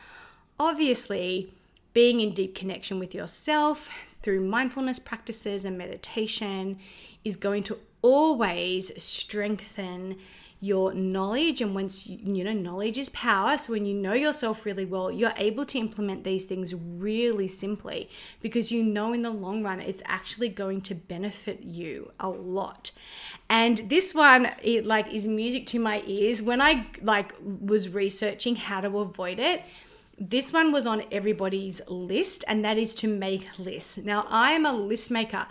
Obviously, 0.60 1.56
being 1.98 2.20
in 2.20 2.32
deep 2.32 2.54
connection 2.54 3.00
with 3.00 3.16
yourself 3.16 3.90
through 4.22 4.40
mindfulness 4.40 5.00
practices 5.00 5.66
and 5.66 5.76
meditation 5.76 6.78
is 7.26 7.36
going 7.36 7.64
to 7.64 7.76
always 8.04 8.92
strengthen 9.02 10.16
your 10.60 10.94
knowledge. 10.94 11.60
And 11.60 11.74
once 11.74 12.06
you, 12.06 12.20
you 12.24 12.44
know 12.44 12.54
knowledge 12.54 13.00
is 13.00 13.10
power 13.10 13.58
so 13.58 13.74
when 13.74 13.84
you 13.84 13.96
know 13.96 14.14
yourself 14.14 14.64
really 14.64 14.86
well 14.86 15.10
you're 15.10 15.34
able 15.38 15.66
to 15.66 15.80
implement 15.80 16.24
these 16.24 16.46
things 16.46 16.76
really 16.76 17.48
simply 17.48 18.12
because 18.42 18.72
you 18.72 18.84
know 18.84 19.12
in 19.12 19.24
the 19.24 19.32
long 19.32 19.64
run 19.64 19.80
it's 19.80 20.04
actually 20.06 20.50
going 20.50 20.82
to 20.82 20.94
benefit 20.94 21.64
you 21.64 22.12
a 22.20 22.30
lot. 22.30 22.92
And 23.50 23.78
this 23.90 24.14
one 24.14 24.52
it 24.62 24.86
like 24.86 25.12
is 25.12 25.26
music 25.26 25.66
to 25.68 25.80
my 25.80 26.04
ears. 26.06 26.44
When 26.44 26.62
i 26.62 26.86
like 27.02 27.34
was 27.42 27.90
researching 27.90 28.56
how 28.56 28.82
to 28.82 29.00
avoid 29.00 29.40
it 29.40 29.64
this 30.20 30.52
one 30.52 30.72
was 30.72 30.88
on 30.88 31.04
everybody's 31.12 31.82
list 31.88 32.44
and 32.48 32.66
that 32.66 32.78
is 32.78 32.96
to 32.96 33.08
make 33.08 33.48
lists 33.60 33.98
now 33.98 34.26
i 34.30 34.52
am 34.52 34.66
a 34.66 34.74
list 34.74 35.12
maker 35.12 35.46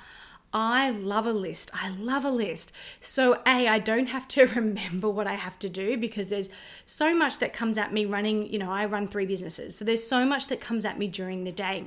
I 0.53 0.89
love 0.89 1.27
a 1.27 1.33
list. 1.33 1.71
I 1.75 1.91
love 1.91 2.25
a 2.25 2.31
list. 2.31 2.73
So, 3.01 3.35
A, 3.47 3.69
I 3.69 3.79
don't 3.79 4.07
have 4.07 4.27
to 4.29 4.47
remember 4.57 5.11
what 5.11 5.27
I 5.27 5.35
have 5.35 5.59
to 5.59 5.69
do 5.69 5.99
because 5.99 6.31
there's 6.31 6.49
so 6.87 7.15
much 7.15 7.41
that 7.41 7.53
comes 7.53 7.77
at 7.77 7.93
me 7.93 8.07
running. 8.07 8.51
You 8.51 8.61
know, 8.61 8.71
I 8.71 8.87
run 8.87 9.07
three 9.07 9.27
businesses. 9.27 9.77
So, 9.77 9.85
there's 9.85 10.07
so 10.07 10.25
much 10.25 10.47
that 10.49 10.61
comes 10.61 10.87
at 10.87 10.99
me 10.99 11.09
during 11.09 11.45
the 11.45 11.53
day 11.53 11.85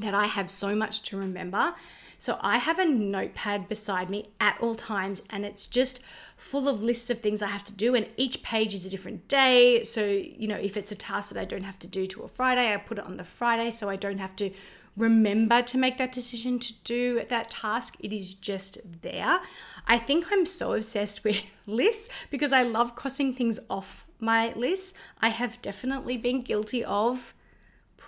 that 0.00 0.14
I 0.14 0.26
have 0.26 0.50
so 0.50 0.74
much 0.74 1.02
to 1.04 1.16
remember. 1.16 1.74
So, 2.18 2.38
I 2.40 2.58
have 2.58 2.78
a 2.78 2.86
notepad 2.86 3.68
beside 3.68 4.08
me 4.08 4.28
at 4.40 4.56
all 4.60 4.74
times 4.74 5.22
and 5.28 5.44
it's 5.44 5.66
just 5.66 6.00
full 6.36 6.68
of 6.68 6.82
lists 6.82 7.10
of 7.10 7.20
things 7.20 7.42
I 7.42 7.48
have 7.48 7.64
to 7.64 7.72
do. 7.72 7.94
And 7.94 8.08
each 8.16 8.42
page 8.42 8.74
is 8.74 8.86
a 8.86 8.90
different 8.90 9.28
day. 9.28 9.84
So, 9.84 10.04
you 10.04 10.48
know, 10.48 10.56
if 10.56 10.76
it's 10.76 10.92
a 10.92 10.96
task 10.96 11.32
that 11.32 11.40
I 11.40 11.44
don't 11.44 11.64
have 11.64 11.78
to 11.80 11.88
do 11.88 12.06
to 12.06 12.22
a 12.22 12.28
Friday, 12.28 12.72
I 12.72 12.76
put 12.78 12.98
it 12.98 13.04
on 13.04 13.16
the 13.16 13.24
Friday 13.24 13.70
so 13.70 13.90
I 13.90 13.96
don't 13.96 14.18
have 14.18 14.36
to 14.36 14.50
remember 14.96 15.60
to 15.62 15.78
make 15.78 15.98
that 15.98 16.12
decision 16.12 16.58
to 16.60 16.72
do 16.84 17.22
that 17.28 17.50
task. 17.50 17.96
It 18.00 18.12
is 18.12 18.34
just 18.34 18.78
there. 19.02 19.40
I 19.86 19.98
think 19.98 20.26
I'm 20.30 20.46
so 20.46 20.74
obsessed 20.74 21.24
with 21.24 21.44
lists 21.66 22.08
because 22.30 22.52
I 22.52 22.62
love 22.62 22.94
crossing 22.94 23.34
things 23.34 23.58
off 23.68 24.06
my 24.20 24.52
list. 24.54 24.94
I 25.20 25.28
have 25.28 25.60
definitely 25.62 26.16
been 26.16 26.42
guilty 26.42 26.84
of 26.84 27.34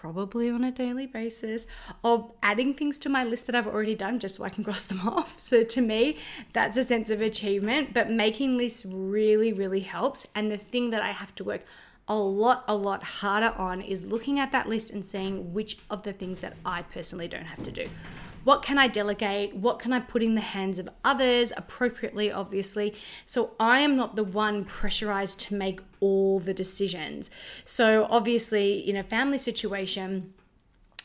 probably 0.01 0.51
on 0.51 0.63
a 0.63 0.71
daily 0.71 1.07
basis 1.07 1.67
of 2.05 2.31
adding 2.43 2.75
things 2.75 2.99
to 2.99 3.09
my 3.09 3.25
list 3.25 3.47
that 3.47 3.55
I've 3.55 3.67
already 3.67 3.95
done 3.95 4.19
just 4.19 4.37
so 4.37 4.45
I 4.45 4.51
can 4.51 4.63
cross 4.63 4.85
them 4.85 5.01
off. 5.09 5.41
So 5.41 5.63
to 5.63 5.81
me, 5.81 6.19
that's 6.53 6.77
a 6.77 6.83
sense 6.83 7.11
of 7.11 7.21
achievement, 7.21 7.95
but 7.95 8.11
making 8.11 8.57
lists 8.57 8.85
really 8.87 9.53
really 9.53 9.81
helps 9.81 10.27
and 10.35 10.51
the 10.51 10.59
thing 10.59 10.91
that 10.91 11.03
I 11.03 11.13
have 11.13 11.35
to 11.37 11.45
work 11.45 11.63
a 12.09 12.17
lot, 12.17 12.65
a 12.69 12.75
lot 12.75 13.03
harder 13.03 13.53
on 13.57 13.81
is 13.81 14.05
looking 14.05 14.39
at 14.39 14.53
that 14.53 14.69
list 14.69 14.93
and 14.93 15.05
seeing 15.05 15.53
which 15.53 15.79
of 15.91 16.03
the 16.03 16.13
things 16.13 16.41
that 16.41 16.55
I 16.65 16.83
personally 16.83 17.27
don't 17.27 17.47
have 17.47 17.63
to 17.65 17.73
do. 17.73 17.89
What 18.47 18.63
can 18.63 18.79
I 18.79 18.87
delegate? 18.87 19.57
What 19.57 19.81
can 19.81 19.93
I 19.93 19.99
put 19.99 20.23
in 20.23 20.37
the 20.37 20.41
hands 20.41 20.79
of 20.79 20.89
others 21.05 21.53
appropriately, 21.57 22.31
obviously? 22.31 22.95
So 23.27 23.55
I 23.59 23.81
am 23.81 23.97
not 23.97 24.15
the 24.15 24.23
one 24.23 24.65
pressurized 24.65 25.41
to 25.41 25.57
make 25.57 25.81
all 25.99 26.39
the 26.39 26.55
decisions. 26.55 27.29
So, 27.65 28.07
obviously, 28.09 28.89
in 28.89 28.95
a 28.95 29.03
family 29.03 29.39
situation, 29.39 30.33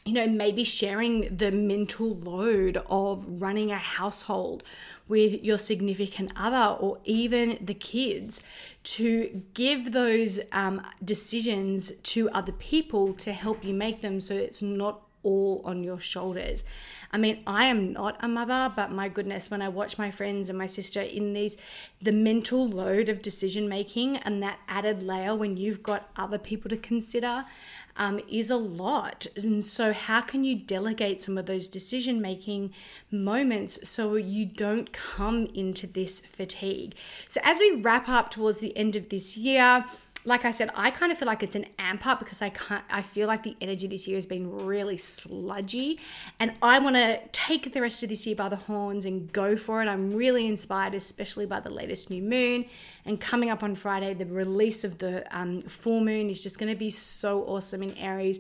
you 0.05 0.13
know, 0.13 0.27
maybe 0.27 0.63
sharing 0.63 1.35
the 1.35 1.51
mental 1.51 2.15
load 2.15 2.77
of 2.87 3.25
running 3.41 3.71
a 3.71 3.79
household 3.79 4.63
with 5.07 5.43
your 5.43 5.57
significant 5.57 6.31
other 6.35 6.77
or 6.79 6.99
even 7.05 7.57
the 7.59 7.73
kids 7.73 8.43
to 8.83 9.41
give 9.55 9.93
those 9.93 10.39
um, 10.51 10.79
decisions 11.03 11.91
to 12.03 12.29
other 12.29 12.51
people 12.51 13.13
to 13.13 13.33
help 13.33 13.65
you 13.65 13.73
make 13.73 14.01
them 14.01 14.19
so 14.19 14.35
it's 14.35 14.61
not 14.61 15.01
all 15.23 15.61
on 15.65 15.83
your 15.83 15.99
shoulders. 15.99 16.63
I 17.13 17.17
mean, 17.17 17.43
I 17.45 17.65
am 17.65 17.91
not 17.91 18.17
a 18.21 18.27
mother, 18.27 18.71
but 18.73 18.91
my 18.91 19.09
goodness, 19.09 19.51
when 19.51 19.61
I 19.61 19.67
watch 19.67 19.97
my 19.97 20.11
friends 20.11 20.49
and 20.49 20.57
my 20.57 20.65
sister 20.65 21.01
in 21.01 21.33
these, 21.33 21.57
the 22.01 22.13
mental 22.13 22.67
load 22.67 23.09
of 23.09 23.21
decision 23.21 23.67
making 23.67 24.17
and 24.17 24.41
that 24.41 24.59
added 24.69 25.03
layer 25.03 25.35
when 25.35 25.57
you've 25.57 25.83
got 25.83 26.09
other 26.15 26.37
people 26.37 26.69
to 26.69 26.77
consider 26.77 27.45
um, 27.97 28.19
is 28.29 28.49
a 28.49 28.55
lot. 28.55 29.27
And 29.35 29.63
so, 29.63 29.91
how 29.91 30.21
can 30.21 30.43
you 30.43 30.55
delegate 30.55 31.21
some 31.21 31.37
of 31.37 31.45
those 31.45 31.67
decision 31.67 32.21
making 32.21 32.73
moments 33.11 33.87
so 33.87 34.15
you 34.15 34.45
don't 34.45 34.91
come 34.93 35.47
into 35.53 35.87
this 35.87 36.21
fatigue? 36.21 36.95
So, 37.29 37.41
as 37.43 37.59
we 37.59 37.71
wrap 37.71 38.07
up 38.07 38.29
towards 38.29 38.59
the 38.59 38.75
end 38.77 38.95
of 38.95 39.09
this 39.09 39.35
year, 39.35 39.85
like 40.23 40.45
I 40.45 40.51
said, 40.51 40.69
I 40.75 40.91
kind 40.91 41.11
of 41.11 41.17
feel 41.17 41.25
like 41.25 41.41
it's 41.41 41.55
an 41.55 41.65
amp 41.79 42.05
up 42.05 42.19
because 42.19 42.41
I 42.41 42.49
can't. 42.49 42.83
I 42.91 43.01
feel 43.01 43.27
like 43.27 43.43
the 43.43 43.55
energy 43.59 43.87
this 43.87 44.07
year 44.07 44.17
has 44.17 44.25
been 44.25 44.51
really 44.65 44.97
sludgy, 44.97 45.99
and 46.39 46.53
I 46.61 46.79
want 46.79 46.95
to 46.95 47.19
take 47.31 47.73
the 47.73 47.81
rest 47.81 48.03
of 48.03 48.09
this 48.09 48.27
year 48.27 48.35
by 48.35 48.49
the 48.49 48.55
horns 48.55 49.05
and 49.05 49.31
go 49.31 49.55
for 49.55 49.81
it. 49.81 49.87
I'm 49.87 50.13
really 50.13 50.47
inspired, 50.47 50.93
especially 50.93 51.47
by 51.47 51.59
the 51.59 51.71
latest 51.71 52.09
new 52.11 52.21
moon, 52.21 52.65
and 53.03 53.19
coming 53.19 53.49
up 53.49 53.63
on 53.63 53.73
Friday, 53.73 54.13
the 54.13 54.27
release 54.27 54.83
of 54.83 54.99
the 54.99 55.25
um, 55.35 55.61
full 55.61 56.01
moon 56.01 56.29
is 56.29 56.43
just 56.43 56.59
going 56.59 56.71
to 56.71 56.77
be 56.77 56.91
so 56.91 57.43
awesome 57.45 57.81
in 57.81 57.97
Aries, 57.97 58.39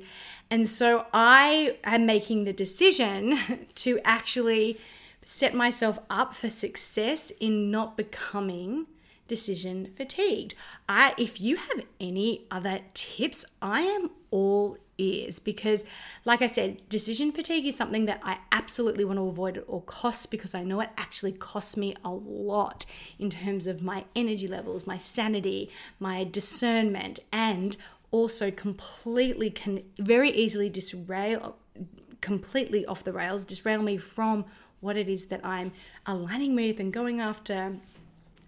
and 0.51 0.69
so 0.69 1.07
I 1.13 1.77
am 1.83 2.05
making 2.05 2.43
the 2.43 2.53
decision 2.53 3.39
to 3.75 3.99
actually 4.05 4.79
set 5.25 5.55
myself 5.55 5.97
up 6.09 6.35
for 6.35 6.49
success 6.49 7.31
in 7.39 7.71
not 7.71 7.97
becoming 7.97 8.85
decision 9.31 9.87
fatigued. 9.93 10.55
I 10.89 11.13
if 11.17 11.39
you 11.39 11.55
have 11.55 11.85
any 12.01 12.47
other 12.51 12.81
tips, 12.93 13.45
I 13.61 13.83
am 13.83 14.09
all 14.29 14.75
ears 14.97 15.39
because 15.39 15.85
like 16.25 16.41
I 16.41 16.47
said, 16.47 16.83
decision 16.89 17.31
fatigue 17.31 17.65
is 17.65 17.77
something 17.77 18.03
that 18.07 18.19
I 18.23 18.39
absolutely 18.51 19.05
want 19.05 19.19
to 19.19 19.23
avoid 19.23 19.55
at 19.55 19.63
all 19.69 19.83
costs 19.83 20.25
because 20.25 20.53
I 20.53 20.65
know 20.65 20.81
it 20.81 20.89
actually 20.97 21.31
costs 21.31 21.77
me 21.77 21.95
a 22.03 22.11
lot 22.11 22.85
in 23.19 23.29
terms 23.29 23.67
of 23.67 23.81
my 23.81 24.03
energy 24.17 24.49
levels, 24.49 24.85
my 24.85 24.97
sanity, 24.97 25.69
my 25.97 26.25
discernment 26.25 27.19
and 27.31 27.77
also 28.11 28.51
completely 28.51 29.49
can 29.49 29.83
very 29.97 30.31
easily 30.31 30.67
disrail 30.67 31.55
completely 32.19 32.85
off 32.85 33.05
the 33.05 33.13
rails, 33.13 33.45
disrail 33.45 33.81
me 33.81 33.95
from 33.95 34.43
what 34.81 34.97
it 34.97 35.07
is 35.07 35.27
that 35.27 35.39
I'm 35.45 35.71
aligning 36.05 36.53
with 36.53 36.81
and 36.81 36.91
going 36.91 37.21
after 37.21 37.77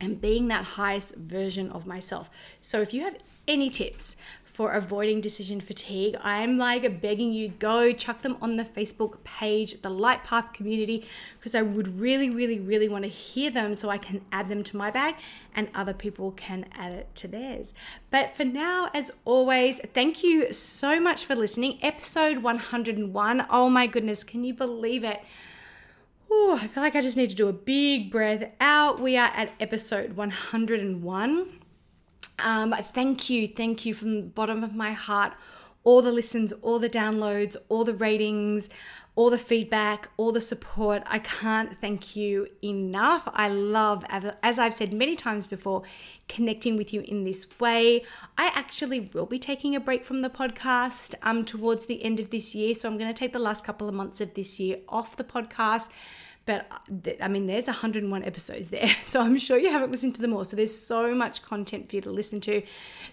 and 0.03 0.19
being 0.19 0.49
that 0.49 0.65
highest 0.65 1.15
version 1.15 1.69
of 1.71 1.87
myself. 1.87 2.29
So 2.59 2.81
if 2.81 2.93
you 2.93 3.03
have 3.03 3.17
any 3.47 3.69
tips 3.69 4.15
for 4.43 4.73
avoiding 4.73 5.19
decision 5.19 5.59
fatigue, 5.59 6.15
I'm 6.21 6.57
like 6.59 7.01
begging 7.01 7.33
you 7.33 7.47
go 7.47 7.91
chuck 7.91 8.21
them 8.21 8.37
on 8.39 8.55
the 8.55 8.63
Facebook 8.63 9.23
page, 9.23 9.81
the 9.81 9.89
Light 9.89 10.23
Path 10.23 10.53
community, 10.53 11.07
because 11.39 11.55
I 11.55 11.63
would 11.63 11.99
really, 11.99 12.29
really, 12.29 12.59
really 12.59 12.87
want 12.87 13.03
to 13.03 13.09
hear 13.09 13.49
them 13.49 13.73
so 13.73 13.89
I 13.89 13.97
can 13.97 14.21
add 14.31 14.49
them 14.49 14.63
to 14.65 14.77
my 14.77 14.91
bag 14.91 15.15
and 15.55 15.69
other 15.73 15.93
people 15.93 16.31
can 16.31 16.65
add 16.73 16.91
it 16.91 17.15
to 17.15 17.27
theirs. 17.27 17.73
But 18.11 18.35
for 18.35 18.45
now, 18.45 18.91
as 18.93 19.09
always, 19.25 19.79
thank 19.93 20.23
you 20.23 20.53
so 20.53 20.99
much 20.99 21.25
for 21.25 21.35
listening. 21.35 21.79
Episode 21.81 22.39
101. 22.39 23.47
Oh 23.49 23.69
my 23.69 23.87
goodness, 23.87 24.23
can 24.23 24.43
you 24.43 24.53
believe 24.53 25.03
it? 25.03 25.21
Ooh, 26.33 26.57
I 26.59 26.67
feel 26.67 26.81
like 26.81 26.95
I 26.95 27.01
just 27.01 27.15
need 27.15 27.29
to 27.29 27.35
do 27.35 27.47
a 27.47 27.53
big 27.53 28.11
breath 28.11 28.43
out. 28.59 28.99
We 28.99 29.17
are 29.17 29.29
at 29.35 29.51
episode 29.59 30.13
101. 30.13 31.59
Um, 32.39 32.73
thank 32.73 33.29
you, 33.29 33.47
thank 33.47 33.85
you 33.85 33.93
from 33.93 34.15
the 34.15 34.21
bottom 34.23 34.63
of 34.63 34.73
my 34.73 34.93
heart. 34.93 35.33
All 35.83 36.01
the 36.01 36.11
listens, 36.11 36.53
all 36.53 36.79
the 36.79 36.89
downloads, 36.89 37.55
all 37.69 37.83
the 37.83 37.93
ratings, 37.93 38.69
all 39.15 39.29
the 39.29 39.37
feedback, 39.37 40.09
all 40.17 40.31
the 40.31 40.41
support. 40.41 41.03
I 41.05 41.19
can't 41.19 41.79
thank 41.79 42.15
you 42.15 42.47
enough. 42.63 43.27
I 43.33 43.47
love, 43.47 44.03
as 44.09 44.57
I've 44.57 44.73
said 44.73 44.91
many 44.91 45.15
times 45.15 45.45
before, 45.45 45.83
connecting 46.27 46.77
with 46.77 46.93
you 46.93 47.01
in 47.01 47.23
this 47.23 47.47
way. 47.59 48.03
I 48.37 48.51
actually 48.55 49.11
will 49.13 49.27
be 49.27 49.37
taking 49.37 49.75
a 49.75 49.79
break 49.79 50.03
from 50.03 50.21
the 50.21 50.29
podcast 50.29 51.13
um, 51.21 51.45
towards 51.45 51.85
the 51.85 52.03
end 52.03 52.19
of 52.19 52.31
this 52.31 52.55
year. 52.55 52.73
So 52.73 52.89
I'm 52.89 52.97
going 52.97 53.13
to 53.13 53.17
take 53.17 53.33
the 53.33 53.39
last 53.39 53.63
couple 53.63 53.87
of 53.87 53.93
months 53.93 54.19
of 54.19 54.33
this 54.33 54.59
year 54.59 54.77
off 54.89 55.15
the 55.15 55.23
podcast 55.23 55.89
but 56.45 56.67
uh, 56.71 57.11
I 57.21 57.27
mean, 57.27 57.47
there's 57.47 57.67
101 57.67 58.23
episodes 58.23 58.69
there. 58.69 58.89
So 59.03 59.21
I'm 59.21 59.37
sure 59.37 59.57
you 59.59 59.69
haven't 59.69 59.91
listened 59.91 60.15
to 60.15 60.21
them 60.21 60.33
all. 60.33 60.43
So 60.43 60.55
there's 60.55 60.75
so 60.75 61.13
much 61.13 61.43
content 61.43 61.89
for 61.89 61.97
you 61.97 62.01
to 62.01 62.09
listen 62.09 62.41
to 62.41 62.63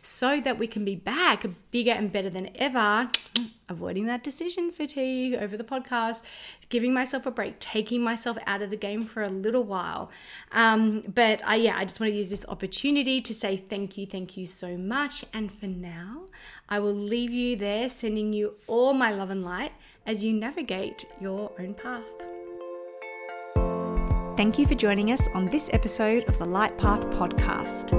so 0.03 0.40
that 0.40 0.59
we 0.59 0.66
can 0.66 0.85
be 0.85 0.95
back 0.95 1.45
bigger 1.71 1.90
and 1.90 2.11
better 2.11 2.31
than 2.31 2.51
ever, 2.55 3.11
avoiding 3.69 4.07
that 4.07 4.25
decision 4.25 4.71
fatigue 4.73 5.35
over 5.35 5.57
the 5.57 5.64
podcast, 5.64 6.23
giving 6.71 6.95
myself 6.95 7.27
a 7.27 7.31
break, 7.31 7.59
taking 7.59 8.03
myself 8.03 8.38
out 8.47 8.62
of 8.62 8.71
the 8.71 8.77
game 8.77 9.05
for 9.05 9.23
a 9.23 9.29
little 9.29 9.64
while. 9.64 10.11
Um, 10.53 11.03
but 11.03 11.43
I, 11.45 11.57
yeah, 11.57 11.77
I 11.77 11.85
just 11.85 12.01
want 12.01 12.12
to 12.12 12.16
use 12.16 12.31
this 12.31 12.47
opportunity 12.49 13.21
to 13.21 13.35
say 13.35 13.57
thank 13.57 13.99
you, 13.99 14.07
thank 14.07 14.37
you 14.37 14.47
so 14.47 14.77
much. 14.77 15.25
And 15.35 15.53
for 15.53 15.66
now, 15.66 16.27
I 16.69 16.79
will 16.79 16.95
leave 16.95 17.31
you 17.31 17.57
there, 17.57 17.90
sending 17.90 18.33
you 18.33 18.55
all 18.66 18.95
my 18.95 19.11
love 19.12 19.31
and 19.31 19.45
light 19.45 19.73
as 20.07 20.25
you 20.25 20.33
navigate 20.33 21.05
your 21.21 21.53
own 21.59 21.75
path. 21.75 22.39
Thank 24.40 24.59
you 24.59 24.66
for 24.66 24.74
joining 24.74 25.12
us 25.12 25.29
on 25.35 25.50
this 25.50 25.68
episode 25.74 26.26
of 26.26 26.38
the 26.38 26.46
Light 26.46 26.79
Path 26.79 27.03
podcast. 27.11 27.92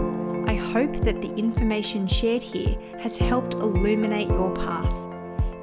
I 0.50 0.56
hope 0.56 0.92
that 1.06 1.22
the 1.22 1.32
information 1.36 2.08
shared 2.08 2.42
here 2.42 2.76
has 3.00 3.16
helped 3.16 3.54
illuminate 3.54 4.28
your 4.28 4.52
path. 4.56 4.92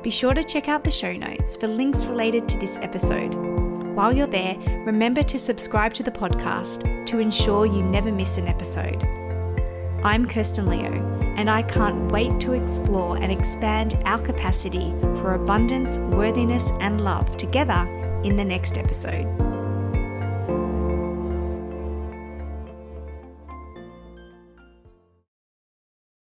Be 0.05 0.11
sure 0.11 0.35
to 0.35 0.45
check 0.45 0.69
out 0.69 0.85
the 0.85 0.91
show 0.93 1.13
notes 1.13 1.57
for 1.57 1.67
links 1.67 2.05
related 2.05 2.49
to 2.51 2.59
this 2.61 2.77
episode. 2.77 3.35
While 3.97 4.13
you're 4.13 4.29
there, 4.29 4.57
remember 4.87 5.25
to 5.25 5.37
subscribe 5.37 5.95
to 5.95 6.05
the 6.05 6.13
podcast 6.13 7.07
to 7.07 7.19
ensure 7.19 7.67
you 7.67 7.83
never 7.83 8.13
miss 8.13 8.39
an 8.39 8.47
episode. 8.47 9.03
I'm 10.05 10.29
Kirsten 10.29 10.69
Leo, 10.69 10.93
and 11.37 11.51
I 11.51 11.63
can't 11.63 12.13
wait 12.13 12.39
to 12.43 12.53
explore 12.53 13.17
and 13.17 13.33
expand 13.33 14.01
our 14.05 14.21
capacity 14.21 14.95
for 15.17 15.35
abundance, 15.35 15.99
worthiness, 15.99 16.71
and 16.79 17.01
love 17.01 17.37
together 17.37 17.83
in 18.23 18.37
the 18.37 18.45
next 18.45 18.79
episode. 18.79 19.27